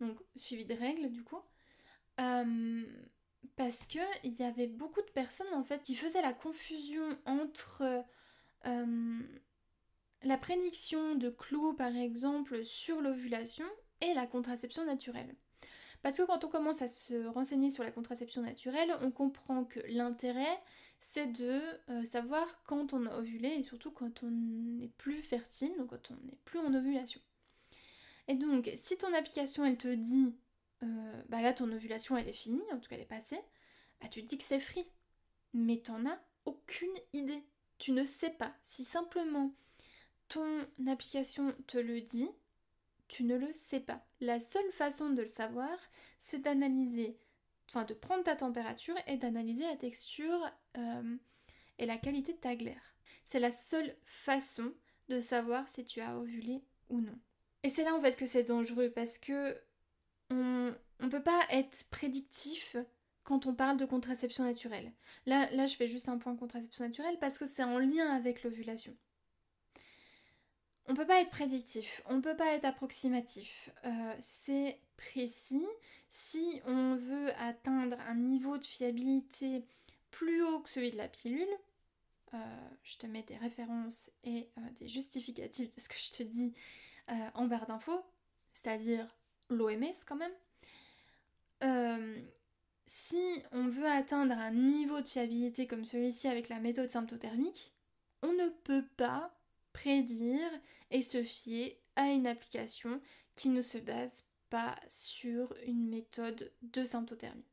Donc, 0.00 0.18
suivi 0.36 0.64
de 0.64 0.74
règles, 0.74 1.10
du 1.10 1.22
coup. 1.24 1.40
Euh, 2.20 2.82
parce 3.56 3.86
que 3.86 3.98
il 4.24 4.34
y 4.38 4.44
avait 4.44 4.68
beaucoup 4.68 5.02
de 5.02 5.10
personnes, 5.10 5.52
en 5.54 5.64
fait, 5.64 5.82
qui 5.82 5.94
faisaient 5.94 6.22
la 6.22 6.32
confusion 6.32 7.18
entre... 7.26 8.04
Euh, 8.66 9.20
la 10.22 10.36
prédiction 10.36 11.14
de 11.14 11.30
clous, 11.30 11.74
par 11.74 11.96
exemple, 11.96 12.64
sur 12.64 13.00
l'ovulation 13.00 13.64
et 14.00 14.12
la 14.14 14.26
contraception 14.26 14.84
naturelle. 14.84 15.34
Parce 16.02 16.16
que 16.16 16.22
quand 16.22 16.44
on 16.44 16.48
commence 16.48 16.82
à 16.82 16.88
se 16.88 17.26
renseigner 17.26 17.70
sur 17.70 17.84
la 17.84 17.90
contraception 17.90 18.42
naturelle, 18.42 18.92
on 19.02 19.10
comprend 19.10 19.64
que 19.64 19.80
l'intérêt, 19.88 20.58
c'est 20.98 21.26
de 21.26 21.60
euh, 21.90 22.04
savoir 22.04 22.62
quand 22.64 22.92
on 22.92 23.06
a 23.06 23.18
ovulé 23.18 23.48
et 23.48 23.62
surtout 23.62 23.90
quand 23.90 24.22
on 24.22 24.30
n'est 24.30 24.88
plus 24.98 25.22
fertile, 25.22 25.72
donc 25.76 25.90
quand 25.90 26.10
on 26.10 26.26
n'est 26.26 26.38
plus 26.44 26.58
en 26.58 26.72
ovulation. 26.74 27.20
Et 28.28 28.34
donc, 28.34 28.70
si 28.76 28.96
ton 28.96 29.12
application, 29.12 29.64
elle 29.64 29.76
te 29.76 29.92
dit, 29.92 30.34
euh, 30.82 31.22
bah 31.28 31.42
là, 31.42 31.52
ton 31.52 31.70
ovulation, 31.72 32.16
elle 32.16 32.28
est 32.28 32.32
finie, 32.32 32.62
en 32.72 32.78
tout 32.78 32.88
cas, 32.88 32.96
elle 32.96 33.02
est 33.02 33.06
passée, 33.06 33.40
bah 34.00 34.08
tu 34.08 34.22
te 34.22 34.28
dis 34.28 34.38
que 34.38 34.44
c'est 34.44 34.60
free. 34.60 34.86
Mais 35.52 35.78
t'en 35.78 36.06
as 36.06 36.18
aucune 36.44 36.94
idée. 37.12 37.42
Tu 37.78 37.92
ne 37.92 38.04
sais 38.04 38.30
pas. 38.30 38.54
Si 38.62 38.84
simplement 38.84 39.52
ton 40.28 40.64
application 40.86 41.54
te 41.66 41.76
le 41.76 42.00
dit, 42.00 42.28
tu 43.10 43.24
ne 43.24 43.36
le 43.36 43.52
sais 43.52 43.80
pas. 43.80 44.06
La 44.20 44.38
seule 44.38 44.70
façon 44.72 45.10
de 45.10 45.22
le 45.22 45.26
savoir, 45.26 45.76
c'est 46.18 46.38
d'analyser, 46.38 47.18
enfin 47.68 47.84
de 47.84 47.92
prendre 47.92 48.22
ta 48.22 48.36
température 48.36 48.94
et 49.08 49.16
d'analyser 49.16 49.64
la 49.64 49.76
texture 49.76 50.48
euh, 50.78 51.16
et 51.78 51.86
la 51.86 51.96
qualité 51.96 52.32
de 52.32 52.38
ta 52.38 52.54
glaire. 52.54 52.94
C'est 53.24 53.40
la 53.40 53.50
seule 53.50 53.96
façon 54.04 54.72
de 55.08 55.18
savoir 55.18 55.68
si 55.68 55.84
tu 55.84 56.00
as 56.00 56.16
ovulé 56.18 56.62
ou 56.88 57.00
non. 57.00 57.18
Et 57.64 57.68
c'est 57.68 57.84
là 57.84 57.94
en 57.94 58.00
fait 58.00 58.16
que 58.16 58.26
c'est 58.26 58.44
dangereux 58.44 58.90
parce 58.90 59.18
que 59.18 59.60
on 60.30 60.72
ne 61.00 61.08
peut 61.08 61.22
pas 61.22 61.42
être 61.50 61.88
prédictif 61.90 62.76
quand 63.24 63.46
on 63.46 63.54
parle 63.54 63.76
de 63.76 63.84
contraception 63.84 64.44
naturelle. 64.44 64.92
Là, 65.26 65.50
là, 65.50 65.66
je 65.66 65.74
fais 65.74 65.88
juste 65.88 66.08
un 66.08 66.18
point 66.18 66.36
contraception 66.36 66.84
naturelle 66.84 67.18
parce 67.20 67.38
que 67.38 67.46
c'est 67.46 67.64
en 67.64 67.80
lien 67.80 68.08
avec 68.14 68.44
l'ovulation. 68.44 68.96
On 70.90 70.94
peut 70.94 71.06
pas 71.06 71.20
être 71.20 71.30
prédictif, 71.30 72.02
on 72.06 72.20
peut 72.20 72.34
pas 72.34 72.52
être 72.52 72.64
approximatif. 72.64 73.70
Euh, 73.84 74.14
c'est 74.18 74.80
précis. 74.96 75.64
Si 76.08 76.60
on 76.66 76.96
veut 76.96 77.30
atteindre 77.38 77.96
un 78.08 78.16
niveau 78.16 78.58
de 78.58 78.64
fiabilité 78.64 79.64
plus 80.10 80.42
haut 80.42 80.58
que 80.58 80.68
celui 80.68 80.90
de 80.90 80.96
la 80.96 81.06
pilule, 81.06 81.46
euh, 82.34 82.68
je 82.82 82.96
te 82.96 83.06
mets 83.06 83.22
des 83.22 83.36
références 83.36 84.10
et 84.24 84.48
euh, 84.58 84.62
des 84.80 84.88
justificatifs 84.88 85.70
de 85.70 85.80
ce 85.80 85.88
que 85.88 85.94
je 85.96 86.10
te 86.10 86.22
dis 86.24 86.52
en 87.34 87.46
barre 87.46 87.66
d'infos, 87.66 88.04
c'est-à-dire 88.52 89.16
l'OMS 89.48 89.94
quand 90.06 90.16
même. 90.16 90.32
si 92.86 93.42
on 93.52 93.68
veut 93.68 93.86
atteindre 93.86 94.36
un 94.36 94.52
niveau 94.52 95.00
de 95.00 95.08
fiabilité 95.08 95.68
comme 95.68 95.84
celui-ci 95.84 96.26
avec 96.26 96.48
la 96.48 96.58
méthode 96.58 96.90
symptothermique, 96.90 97.74
on 98.22 98.32
ne 98.32 98.48
peut 98.48 98.86
pas 98.96 99.39
prédire 99.72 100.50
et 100.90 101.02
se 101.02 101.22
fier 101.22 101.78
à 101.96 102.06
une 102.06 102.26
application 102.26 103.00
qui 103.34 103.48
ne 103.48 103.62
se 103.62 103.78
base 103.78 104.26
pas 104.48 104.74
sur 104.88 105.54
une 105.66 105.88
méthode 105.88 106.52
de 106.62 106.84
symptothermie. 106.84 107.44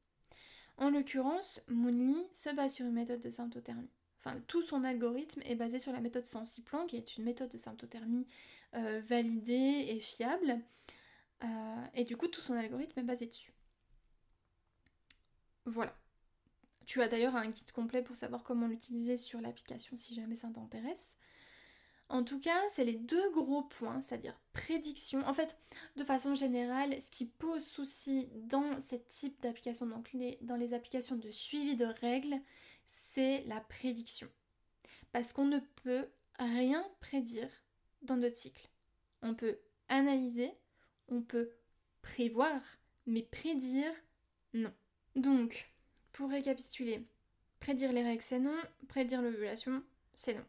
En 0.78 0.90
l'occurrence, 0.90 1.62
Moonly 1.68 2.16
se 2.34 2.54
base 2.54 2.76
sur 2.76 2.86
une 2.86 2.94
méthode 2.94 3.20
de 3.20 3.30
symptothermie. 3.32 3.90
Enfin, 4.20 4.40
tout 4.48 4.62
son 4.62 4.84
algorithme 4.84 5.42
est 5.46 5.56
basé 5.56 5.80
sur 5.80 5.92
la 5.92 6.02
méthode 6.02 6.26
Sensiplan, 6.26 6.86
qui 6.86 6.98
est 6.98 7.18
une 7.18 7.24
méthode 7.24 7.50
de 7.50 7.58
symptothermie 7.58 8.28
euh, 8.76 9.02
validée 9.08 9.86
et 9.90 10.00
fiable. 10.00 10.60
Euh, 11.44 11.86
et 11.94 12.04
du 12.04 12.18
coup, 12.18 12.28
tout 12.28 12.42
son 12.42 12.54
algorithme 12.54 13.00
est 13.00 13.04
basé 13.04 13.26
dessus. 13.26 13.54
Voilà. 15.66 15.96
Tu 16.86 17.02
as 17.02 17.08
d'ailleurs 17.08 17.36
un 17.36 17.48
guide 17.48 17.72
complet 17.72 18.02
pour 18.02 18.16
savoir 18.16 18.44
comment 18.44 18.68
l'utiliser 18.68 19.18
sur 19.18 19.42
l'application 19.42 19.98
si 19.98 20.14
jamais 20.14 20.36
ça 20.36 20.50
t'intéresse. 20.50 21.18
En 22.10 22.24
tout 22.24 22.40
cas, 22.40 22.62
c'est 22.70 22.86
les 22.86 22.94
deux 22.94 23.32
gros 23.32 23.64
points, 23.64 24.02
c'est-à-dire 24.02 24.40
prédiction. 24.54 25.20
En 25.28 25.34
fait, 25.34 25.58
de 25.98 26.06
façon 26.06 26.36
générale, 26.36 26.96
ce 27.02 27.12
qui 27.12 27.26
pose 27.26 27.66
souci 27.66 28.30
dans 28.36 28.80
ce 28.80 28.96
type 28.96 29.42
d'application, 29.42 29.88
donc 29.88 30.16
dans 30.42 30.56
les 30.56 30.74
applications 30.74 31.18
de 31.18 31.32
suivi 31.32 31.76
de 31.76 31.86
règles, 31.86 32.40
c'est 32.86 33.44
la 33.48 33.60
prédiction. 33.60 34.30
Parce 35.12 35.34
qu'on 35.34 35.46
ne 35.46 35.60
peut 35.84 36.08
rien 36.40 36.86
prédire 37.02 37.50
dans 38.04 38.16
notre 38.16 38.38
cycle. 38.38 38.70
On 39.22 39.36
peut 39.36 39.60
analyser, 39.90 40.52
on 41.10 41.22
peut 41.22 41.50
prévoir, 42.02 42.62
mais 43.06 43.24
prédire, 43.24 43.92
non. 44.54 44.74
Donc, 45.16 45.74
pour 46.14 46.30
récapituler, 46.30 47.06
prédire 47.60 47.92
les 47.92 48.04
règles, 48.04 48.22
c'est 48.22 48.40
non, 48.40 48.58
prédire 48.88 49.22
l'ovulation, 49.22 49.84
c'est 50.14 50.36
non. 50.36 50.46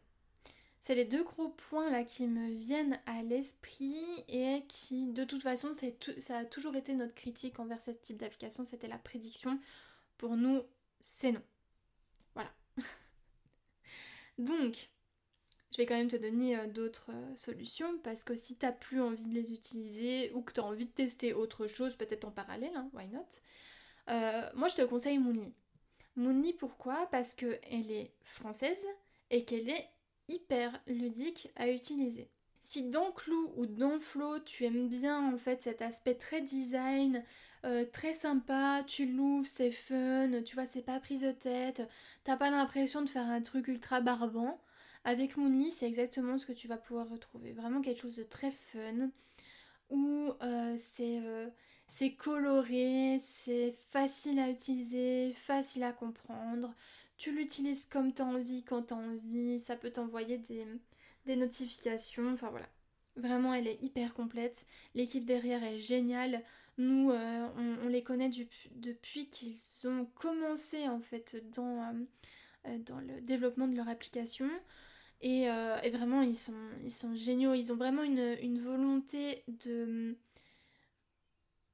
C'est 0.81 0.95
les 0.95 1.05
deux 1.05 1.23
gros 1.23 1.49
points 1.49 1.89
là 1.89 2.03
qui 2.03 2.25
me 2.27 2.51
viennent 2.51 2.99
à 3.05 3.21
l'esprit 3.21 4.23
et 4.29 4.63
qui 4.67 5.11
de 5.11 5.25
toute 5.25 5.43
façon 5.43 5.71
ça 5.73 6.37
a 6.37 6.45
toujours 6.45 6.75
été 6.75 6.93
notre 6.93 7.15
critique 7.15 7.59
envers 7.59 7.81
ce 7.81 7.91
type 7.91 8.17
d'application, 8.17 8.63
c'était 8.63 8.87
la 8.87 8.97
prédiction. 8.97 9.59
Pour 10.17 10.37
nous, 10.37 10.63
c'est 11.01 11.31
non. 11.33 11.41
Voilà. 12.33 12.51
Donc, 14.37 14.89
je 15.71 15.77
vais 15.77 15.85
quand 15.85 15.95
même 15.95 16.09
te 16.09 16.15
donner 16.15 16.57
euh, 16.57 16.67
d'autres 16.67 17.11
euh, 17.11 17.35
solutions 17.35 17.97
parce 17.99 18.23
que 18.23 18.35
si 18.35 18.55
t'as 18.55 18.71
plus 18.71 19.01
envie 19.01 19.25
de 19.25 19.33
les 19.33 19.53
utiliser 19.53 20.31
ou 20.33 20.41
que 20.41 20.53
tu 20.53 20.59
as 20.59 20.63
envie 20.63 20.85
de 20.85 20.91
tester 20.91 21.33
autre 21.33 21.67
chose, 21.67 21.95
peut-être 21.95 22.25
en 22.25 22.31
parallèle, 22.31 22.75
hein, 22.75 22.89
why 22.93 23.07
not 23.07 23.27
euh, 24.09 24.49
Moi 24.55 24.67
je 24.69 24.75
te 24.77 24.81
conseille 24.81 25.19
Moonly. 25.19 25.53
Moonly 26.15 26.53
pourquoi? 26.53 27.07
Parce 27.11 27.35
qu'elle 27.35 27.91
est 27.91 28.11
française 28.23 28.83
et 29.29 29.45
qu'elle 29.45 29.69
est 29.69 29.89
hyper 30.29 30.79
ludique 30.87 31.51
à 31.55 31.69
utiliser. 31.69 32.29
Si 32.61 32.89
dans 32.89 33.11
Clou 33.11 33.53
ou 33.57 33.65
dans 33.65 33.99
Flow 33.99 34.39
tu 34.39 34.65
aimes 34.65 34.89
bien 34.89 35.33
en 35.33 35.37
fait 35.37 35.61
cet 35.61 35.81
aspect 35.81 36.15
très 36.15 36.41
design, 36.41 37.23
très 37.91 38.13
sympa, 38.13 38.83
tu 38.87 39.05
l'ouvres, 39.05 39.47
c'est 39.47 39.71
fun, 39.71 40.29
tu 40.45 40.55
vois, 40.55 40.65
c'est 40.65 40.81
pas 40.81 40.99
prise 40.99 41.21
de 41.21 41.31
tête, 41.31 41.87
t'as 42.23 42.37
pas 42.37 42.49
l'impression 42.49 43.01
de 43.01 43.09
faire 43.09 43.27
un 43.27 43.41
truc 43.41 43.67
ultra 43.67 43.99
barbant, 44.01 44.61
avec 45.03 45.37
Moonly, 45.37 45.71
c'est 45.71 45.87
exactement 45.87 46.37
ce 46.37 46.45
que 46.45 46.51
tu 46.51 46.67
vas 46.67 46.77
pouvoir 46.77 47.09
retrouver. 47.09 47.53
Vraiment 47.53 47.81
quelque 47.81 48.01
chose 48.01 48.17
de 48.17 48.23
très 48.23 48.51
fun, 48.51 49.09
où 49.89 50.33
euh, 50.43 50.77
euh, 50.99 51.49
c'est 51.87 52.13
coloré, 52.13 53.17
c'est 53.19 53.73
facile 53.87 54.39
à 54.39 54.49
utiliser, 54.49 55.33
facile 55.33 55.83
à 55.83 55.93
comprendre. 55.93 56.73
Tu 57.19 57.31
l'utilises 57.35 57.85
comme 57.85 58.13
tu 58.13 58.23
as 58.23 58.25
envie, 58.25 58.63
quand 58.63 58.81
tu 58.87 58.93
as 58.95 58.97
envie. 58.97 59.59
Ça 59.59 59.75
peut 59.75 59.91
t'envoyer 59.91 60.39
des, 60.39 61.35
notifications. 61.35 62.33
Enfin 62.33 62.49
voilà. 62.49 62.67
Vraiment, 63.15 63.53
elle 63.53 63.67
est 63.67 63.81
hyper 63.83 64.15
complète. 64.15 64.65
L'équipe 64.95 65.25
derrière 65.25 65.63
est 65.63 65.77
géniale. 65.77 66.43
Nous, 66.79 67.11
euh, 67.11 67.47
on, 67.83 67.87
les 67.89 68.01
connaît 68.01 68.31
depuis 68.71 69.27
qu'ils 69.29 69.87
ont 69.87 70.05
commencé 70.15 70.87
en 70.87 71.01
fait 71.01 71.43
dans, 71.53 71.93
dans 72.85 72.99
le 73.01 73.21
développement 73.21 73.67
de 73.67 73.75
leur 73.75 73.89
application. 73.89 74.49
Euh, 75.25 75.81
et, 75.81 75.89
vraiment, 75.89 76.21
ils 76.21 76.35
sont, 76.35 77.15
géniaux. 77.15 77.53
Ils 77.53 77.71
ont 77.71 77.75
vraiment 77.75 78.03
une, 78.03 78.59
volonté 78.59 79.43
de, 79.47 80.15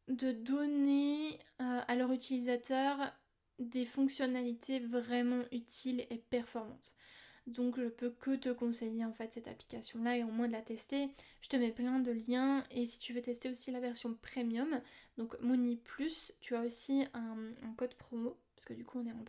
de 0.08 0.32
donner 0.32 1.40
euh, 1.62 1.80
à 1.88 1.96
leurs 1.96 2.12
utilisateurs 2.12 3.14
des 3.60 3.86
fonctionnalités 3.86 4.80
vraiment 4.80 5.44
utiles 5.52 6.06
et 6.10 6.18
performantes. 6.18 6.94
Donc 7.48 7.80
je 7.80 7.88
peux 7.88 8.10
que 8.10 8.36
te 8.36 8.50
conseiller 8.50 9.06
en 9.06 9.14
fait 9.14 9.34
cette 9.34 9.48
application 9.48 10.04
là 10.04 10.18
et 10.18 10.24
au 10.24 10.32
moins 10.32 10.48
de 10.48 10.52
la 10.52 10.62
tester. 10.62 11.10
Je 11.42 11.50
te 11.50 11.56
mets 11.56 11.72
plein 11.72 12.00
de 12.00 12.12
liens 12.12 12.64
et 12.72 12.86
si 12.86 12.98
tu 12.98 13.14
veux 13.14 13.22
tester 13.22 13.50
aussi 13.50 13.72
la 13.72 13.80
version 13.80 14.16
premium, 14.16 14.82
donc 15.18 15.40
Mooney 15.42 15.76
Plus, 15.76 16.34
tu 16.42 16.56
as 16.56 16.62
aussi 16.62 17.06
un, 17.14 17.74
code 17.78 17.94
promo 17.94 18.38
parce 18.56 18.66
que 18.66 18.74
du 18.74 18.84
coup 18.84 19.00
on 19.00 19.08
est 19.08 19.12
en 19.12 19.24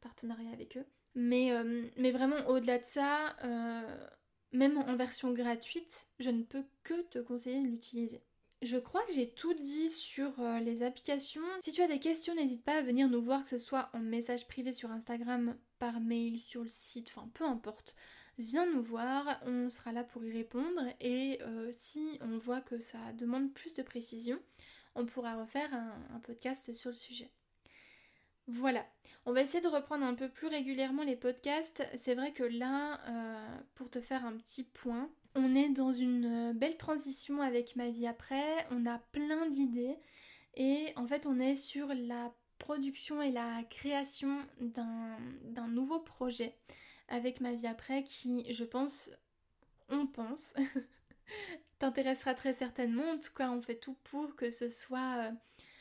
partenariat, 0.00 0.52
avec 0.52 0.76
eux. 0.76 0.86
Mais, 1.14 1.52
euh, 1.52 1.88
mais 1.96 2.10
vraiment, 2.10 2.46
au-delà 2.48 2.78
de 2.78 2.84
ça, 2.84 3.36
euh, 3.44 4.06
même 4.52 4.78
en 4.78 4.96
version 4.96 5.32
gratuite, 5.32 6.06
je 6.20 6.30
ne 6.30 6.42
peux 6.42 6.64
que 6.84 7.02
te 7.02 7.18
conseiller 7.18 7.60
de 7.60 7.68
l'utiliser. 7.68 8.22
Je 8.62 8.78
crois 8.78 9.04
que 9.06 9.12
j'ai 9.12 9.28
tout 9.28 9.54
dit 9.54 9.90
sur 9.90 10.40
euh, 10.40 10.60
les 10.60 10.82
applications. 10.82 11.42
Si 11.60 11.72
tu 11.72 11.82
as 11.82 11.88
des 11.88 11.98
questions, 11.98 12.34
n'hésite 12.34 12.64
pas 12.64 12.78
à 12.78 12.82
venir 12.82 13.08
nous 13.08 13.20
voir, 13.20 13.42
que 13.42 13.48
ce 13.48 13.58
soit 13.58 13.90
en 13.92 13.98
message 13.98 14.46
privé 14.46 14.72
sur 14.72 14.90
Instagram, 14.90 15.56
par 15.78 16.00
mail, 16.00 16.38
sur 16.38 16.62
le 16.62 16.68
site, 16.68 17.12
enfin 17.14 17.28
peu 17.34 17.44
importe. 17.44 17.96
Viens 18.38 18.66
nous 18.66 18.82
voir, 18.82 19.40
on 19.44 19.68
sera 19.68 19.92
là 19.92 20.04
pour 20.04 20.24
y 20.24 20.32
répondre 20.32 20.80
et 21.00 21.38
si 21.70 22.18
on 22.22 22.38
voit 22.38 22.62
que 22.62 22.80
ça 22.80 23.12
demande 23.12 23.52
plus 23.52 23.74
de 23.74 23.82
précision, 23.82 24.40
on 24.94 25.04
pourra 25.04 25.36
refaire 25.36 25.68
un 25.74 26.18
podcast 26.20 26.72
sur 26.72 26.88
le 26.88 26.96
sujet. 26.96 27.30
Voilà, 28.48 28.84
on 29.24 29.32
va 29.32 29.42
essayer 29.42 29.60
de 29.60 29.68
reprendre 29.68 30.04
un 30.04 30.14
peu 30.14 30.28
plus 30.28 30.48
régulièrement 30.48 31.04
les 31.04 31.14
podcasts. 31.14 31.84
C'est 31.96 32.14
vrai 32.14 32.32
que 32.32 32.42
là, 32.42 33.00
euh, 33.08 33.58
pour 33.76 33.88
te 33.88 34.00
faire 34.00 34.24
un 34.24 34.36
petit 34.36 34.64
point, 34.64 35.08
on 35.34 35.54
est 35.54 35.70
dans 35.70 35.92
une 35.92 36.50
euh, 36.50 36.52
belle 36.52 36.76
transition 36.76 37.40
avec 37.40 37.76
ma 37.76 37.88
vie 37.88 38.06
après, 38.06 38.66
on 38.70 38.86
a 38.86 38.98
plein 38.98 39.46
d'idées 39.46 39.96
et 40.54 40.92
en 40.96 41.06
fait 41.06 41.26
on 41.26 41.40
est 41.40 41.54
sur 41.54 41.88
la 41.88 42.32
production 42.58 43.20
et 43.22 43.30
la 43.30 43.62
création 43.64 44.38
d'un 44.60 45.68
nouveau 45.68 46.00
projet 46.00 46.56
avec 47.08 47.40
ma 47.40 47.52
vie 47.52 47.66
après 47.66 48.04
qui, 48.04 48.50
je 48.52 48.64
pense, 48.64 49.10
on 49.88 50.06
pense, 50.06 50.54
t'intéressera 51.78 52.34
très 52.34 52.52
certainement. 52.52 53.10
En 53.10 53.18
tout 53.18 53.32
cas, 53.34 53.50
on 53.50 53.60
fait 53.60 53.76
tout 53.76 53.96
pour 54.04 54.36
que 54.36 54.50
ce 54.50 54.68
soit, 54.68 55.18
euh, 55.18 55.32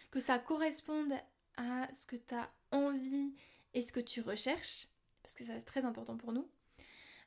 que 0.10 0.20
ça 0.20 0.40
corresponde 0.40 1.14
à 1.58 1.88
ce 1.94 2.06
que 2.06 2.16
tu 2.16 2.34
as 2.34 2.52
envie 2.72 3.36
et 3.74 3.82
ce 3.82 3.92
que 3.92 4.00
tu 4.00 4.22
recherches, 4.22 4.88
parce 5.22 5.36
que 5.36 5.46
ça 5.46 5.54
c'est 5.58 5.66
très 5.66 5.86
important 5.86 6.18
pour 6.18 6.32
nous. 6.34 6.48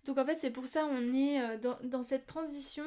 Donc 0.04 0.18
en 0.18 0.26
fait 0.26 0.36
c'est 0.36 0.50
pour 0.50 0.66
ça 0.66 0.86
on 0.86 1.12
est 1.12 1.40
euh, 1.40 1.74
dans, 1.82 2.02
cette 2.02 2.26
transition, 2.26 2.84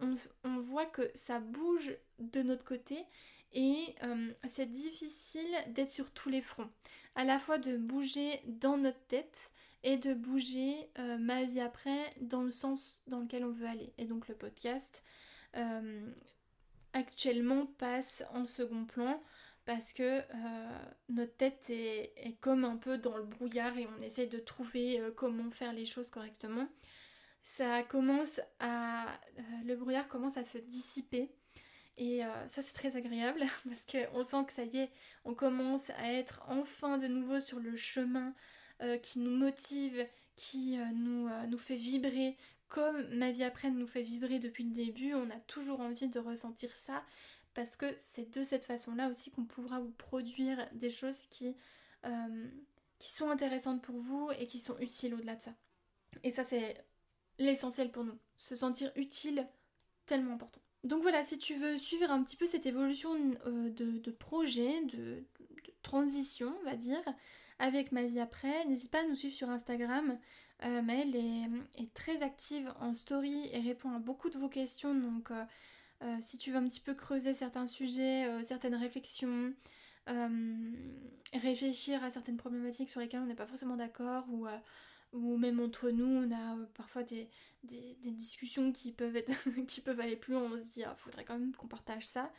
on, 0.00 0.58
voit 0.58 0.86
que 0.86 1.10
ça 1.14 1.40
bouge 1.40 1.96
de 2.18 2.42
notre 2.42 2.64
côté 2.64 3.04
et 3.52 3.94
euh, 4.02 4.32
c'est 4.48 4.70
difficile 4.70 5.48
d'être 5.68 5.90
sur 5.90 6.10
tous 6.10 6.28
les 6.28 6.42
fronts. 6.42 6.70
À 7.14 7.24
la 7.24 7.38
fois 7.38 7.58
de 7.58 7.76
bouger 7.76 8.40
dans 8.46 8.76
notre 8.76 9.00
tête 9.06 9.52
et 9.84 9.96
de 9.96 10.14
bouger 10.14 10.90
euh, 10.98 11.18
ma 11.18 11.44
vie 11.44 11.60
après 11.60 12.14
dans 12.20 12.42
le 12.42 12.50
sens 12.50 13.02
dans 13.06 13.20
lequel 13.20 13.44
on 13.44 13.52
veut 13.52 13.66
aller. 13.66 13.92
Et 13.98 14.06
donc 14.06 14.26
le 14.28 14.34
podcast 14.34 15.04
actuellement 16.92 17.66
passe 17.78 18.24
en 18.32 18.44
second 18.44 18.86
plan 18.86 19.22
parce 19.64 19.92
que 19.92 20.02
euh, 20.20 20.78
notre 21.08 21.36
tête 21.36 21.70
est, 21.70 22.36
comme 22.40 22.64
un 22.64 22.76
peu 22.76 22.98
dans 22.98 23.16
le 23.16 23.24
brouillard 23.24 23.76
et 23.78 23.86
on 23.98 24.02
essaie 24.02 24.26
de 24.26 24.38
trouver 24.38 25.00
euh, 25.00 25.10
comment 25.10 25.50
faire 25.50 25.72
les 25.72 25.86
choses 25.86 26.10
correctement. 26.10 26.68
Ça 27.42 27.82
commence 27.82 28.40
à... 28.60 29.06
Euh, 29.38 29.42
le 29.64 29.76
brouillard 29.76 30.08
commence 30.08 30.36
à 30.36 30.44
se 30.44 30.58
dissiper 30.58 31.30
et 31.96 32.22
ça 32.48 32.60
c'est 32.60 32.72
très 32.72 32.96
agréable 32.96 33.44
parce 33.68 33.86
qu'on 33.86 34.24
sent 34.24 34.44
que 34.48 34.52
ça 34.52 34.64
y 34.64 34.78
est, 34.78 34.90
on 35.24 35.32
commence 35.32 35.90
à 35.90 36.12
être 36.12 36.42
enfin 36.48 36.98
de 36.98 37.06
nouveau 37.06 37.38
sur 37.38 37.60
le 37.60 37.76
chemin 37.76 38.34
qui 39.00 39.20
nous 39.20 39.30
motive, 39.30 40.04
qui 40.34 40.76
nous, 40.92 41.28
nous 41.46 41.58
fait 41.58 41.76
vibrer, 41.76 42.36
comme 42.66 43.06
ma 43.14 43.30
vie 43.30 43.44
après 43.44 43.70
nous 43.70 43.86
fait 43.86 44.02
vibrer 44.02 44.40
depuis 44.40 44.64
le 44.64 44.74
début, 44.74 45.14
on 45.14 45.30
a 45.30 45.38
toujours 45.46 45.78
envie 45.78 46.08
de 46.08 46.18
ressentir 46.18 46.70
ça 46.74 47.04
parce 47.54 47.76
que 47.76 47.86
c'est 47.98 48.30
de 48.30 48.42
cette 48.42 48.64
façon-là 48.64 49.08
aussi 49.08 49.30
qu'on 49.30 49.44
pourra 49.44 49.80
vous 49.80 49.92
produire 49.92 50.68
des 50.72 50.90
choses 50.90 51.26
qui, 51.28 51.54
euh, 52.04 52.48
qui 52.98 53.10
sont 53.10 53.30
intéressantes 53.30 53.82
pour 53.82 53.96
vous 53.96 54.30
et 54.38 54.46
qui 54.46 54.58
sont 54.58 54.78
utiles 54.78 55.14
au-delà 55.14 55.36
de 55.36 55.42
ça. 55.42 55.54
Et 56.22 56.30
ça, 56.30 56.44
c'est 56.44 56.84
l'essentiel 57.38 57.90
pour 57.90 58.04
nous. 58.04 58.18
Se 58.36 58.56
sentir 58.56 58.92
utile, 58.96 59.46
tellement 60.06 60.34
important. 60.34 60.60
Donc 60.82 61.02
voilà, 61.02 61.24
si 61.24 61.38
tu 61.38 61.54
veux 61.54 61.78
suivre 61.78 62.10
un 62.10 62.22
petit 62.22 62.36
peu 62.36 62.44
cette 62.44 62.66
évolution 62.66 63.10
euh, 63.46 63.70
de, 63.70 64.10
projet, 64.10 64.82
de, 64.82 65.24
transition, 65.82 66.54
on 66.60 66.64
va 66.64 66.76
dire, 66.76 67.02
avec 67.58 67.92
ma 67.92 68.04
vie 68.04 68.20
après, 68.20 68.64
n'hésite 68.66 68.90
pas 68.90 69.00
à 69.00 69.06
nous 69.06 69.14
suivre 69.14 69.34
sur 69.34 69.48
Instagram. 69.48 70.18
Euh, 70.64 70.82
Maëlle 70.82 71.16
est, 71.16 71.94
très 71.94 72.20
active 72.22 72.72
en 72.80 72.94
story 72.94 73.48
et 73.52 73.60
répond 73.60 73.92
à 73.92 73.98
beaucoup 73.98 74.28
de 74.28 74.38
vos 74.38 74.48
questions, 74.48 74.94
donc 74.94 75.30
si 76.20 76.38
tu 76.38 76.50
veux 76.50 76.56
un 76.56 76.68
petit 76.68 76.80
peu 76.80 76.94
creuser 76.94 77.32
certains 77.32 77.66
sujets, 77.66 78.26
euh, 78.26 78.42
certaines 78.42 78.74
réflexions, 78.74 79.52
euh, 80.08 80.72
réfléchir 81.32 82.02
à 82.04 82.10
certaines 82.10 82.36
problématiques 82.36 82.90
sur 82.90 83.00
lesquelles 83.00 83.20
on 83.20 83.26
n'est 83.26 83.34
pas 83.34 83.46
forcément 83.46 83.76
d'accord 83.76 84.24
ou, 84.30 84.46
ou 85.12 85.36
même 85.38 85.60
entre 85.60 85.90
nous 85.90 86.04
on 86.06 86.30
a 86.30 86.56
parfois 86.74 87.02
des, 87.02 87.28
discussions 87.62 88.70
qui 88.72 88.92
peuvent, 88.92 89.16
être 89.16 89.32
qui 89.66 89.80
peuvent 89.80 90.00
aller 90.00 90.16
plus 90.16 90.34
loin, 90.34 90.42
on 90.42 90.58
se 90.58 90.72
dit 90.72 90.80
il 90.80 90.84
ah, 90.84 90.94
faudrait 90.96 91.24
quand 91.24 91.38
même 91.38 91.54
qu'on 91.56 91.68
partage 91.68 92.06
ça. 92.06 92.30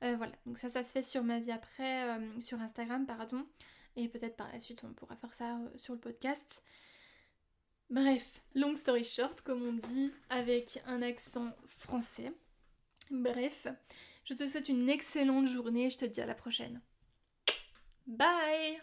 voilà, 0.00 0.32
donc 0.46 0.58
ça 0.58 0.70
ça 0.70 0.82
se 0.82 0.92
fait 0.92 1.02
sur 1.02 1.22
ma 1.22 1.38
vie 1.38 1.52
après, 1.52 2.18
sur 2.40 2.60
Instagram 2.60 3.04
pardon, 3.04 3.46
et 3.96 4.08
peut-être 4.08 4.36
par 4.36 4.50
la 4.50 4.58
suite 4.58 4.84
on 4.84 4.92
pourra 4.94 5.16
faire 5.16 5.34
ça 5.34 5.58
sur 5.76 5.92
le 5.92 6.00
podcast. 6.00 6.62
Bref, 7.92 8.40
long 8.54 8.74
story 8.74 9.04
short, 9.04 9.42
comme 9.42 9.62
on 9.62 9.74
dit, 9.74 10.10
avec 10.30 10.82
un 10.86 11.02
accent 11.02 11.54
français. 11.66 12.32
Bref, 13.10 13.66
je 14.24 14.34
te 14.34 14.46
souhaite 14.46 14.68
une 14.68 14.88
excellente 14.88 15.46
journée 15.46 15.86
et 15.86 15.90
je 15.90 15.98
te 15.98 16.04
dis 16.04 16.20
à 16.20 16.26
la 16.26 16.34
prochaine. 16.34 16.80
Bye 18.06 18.82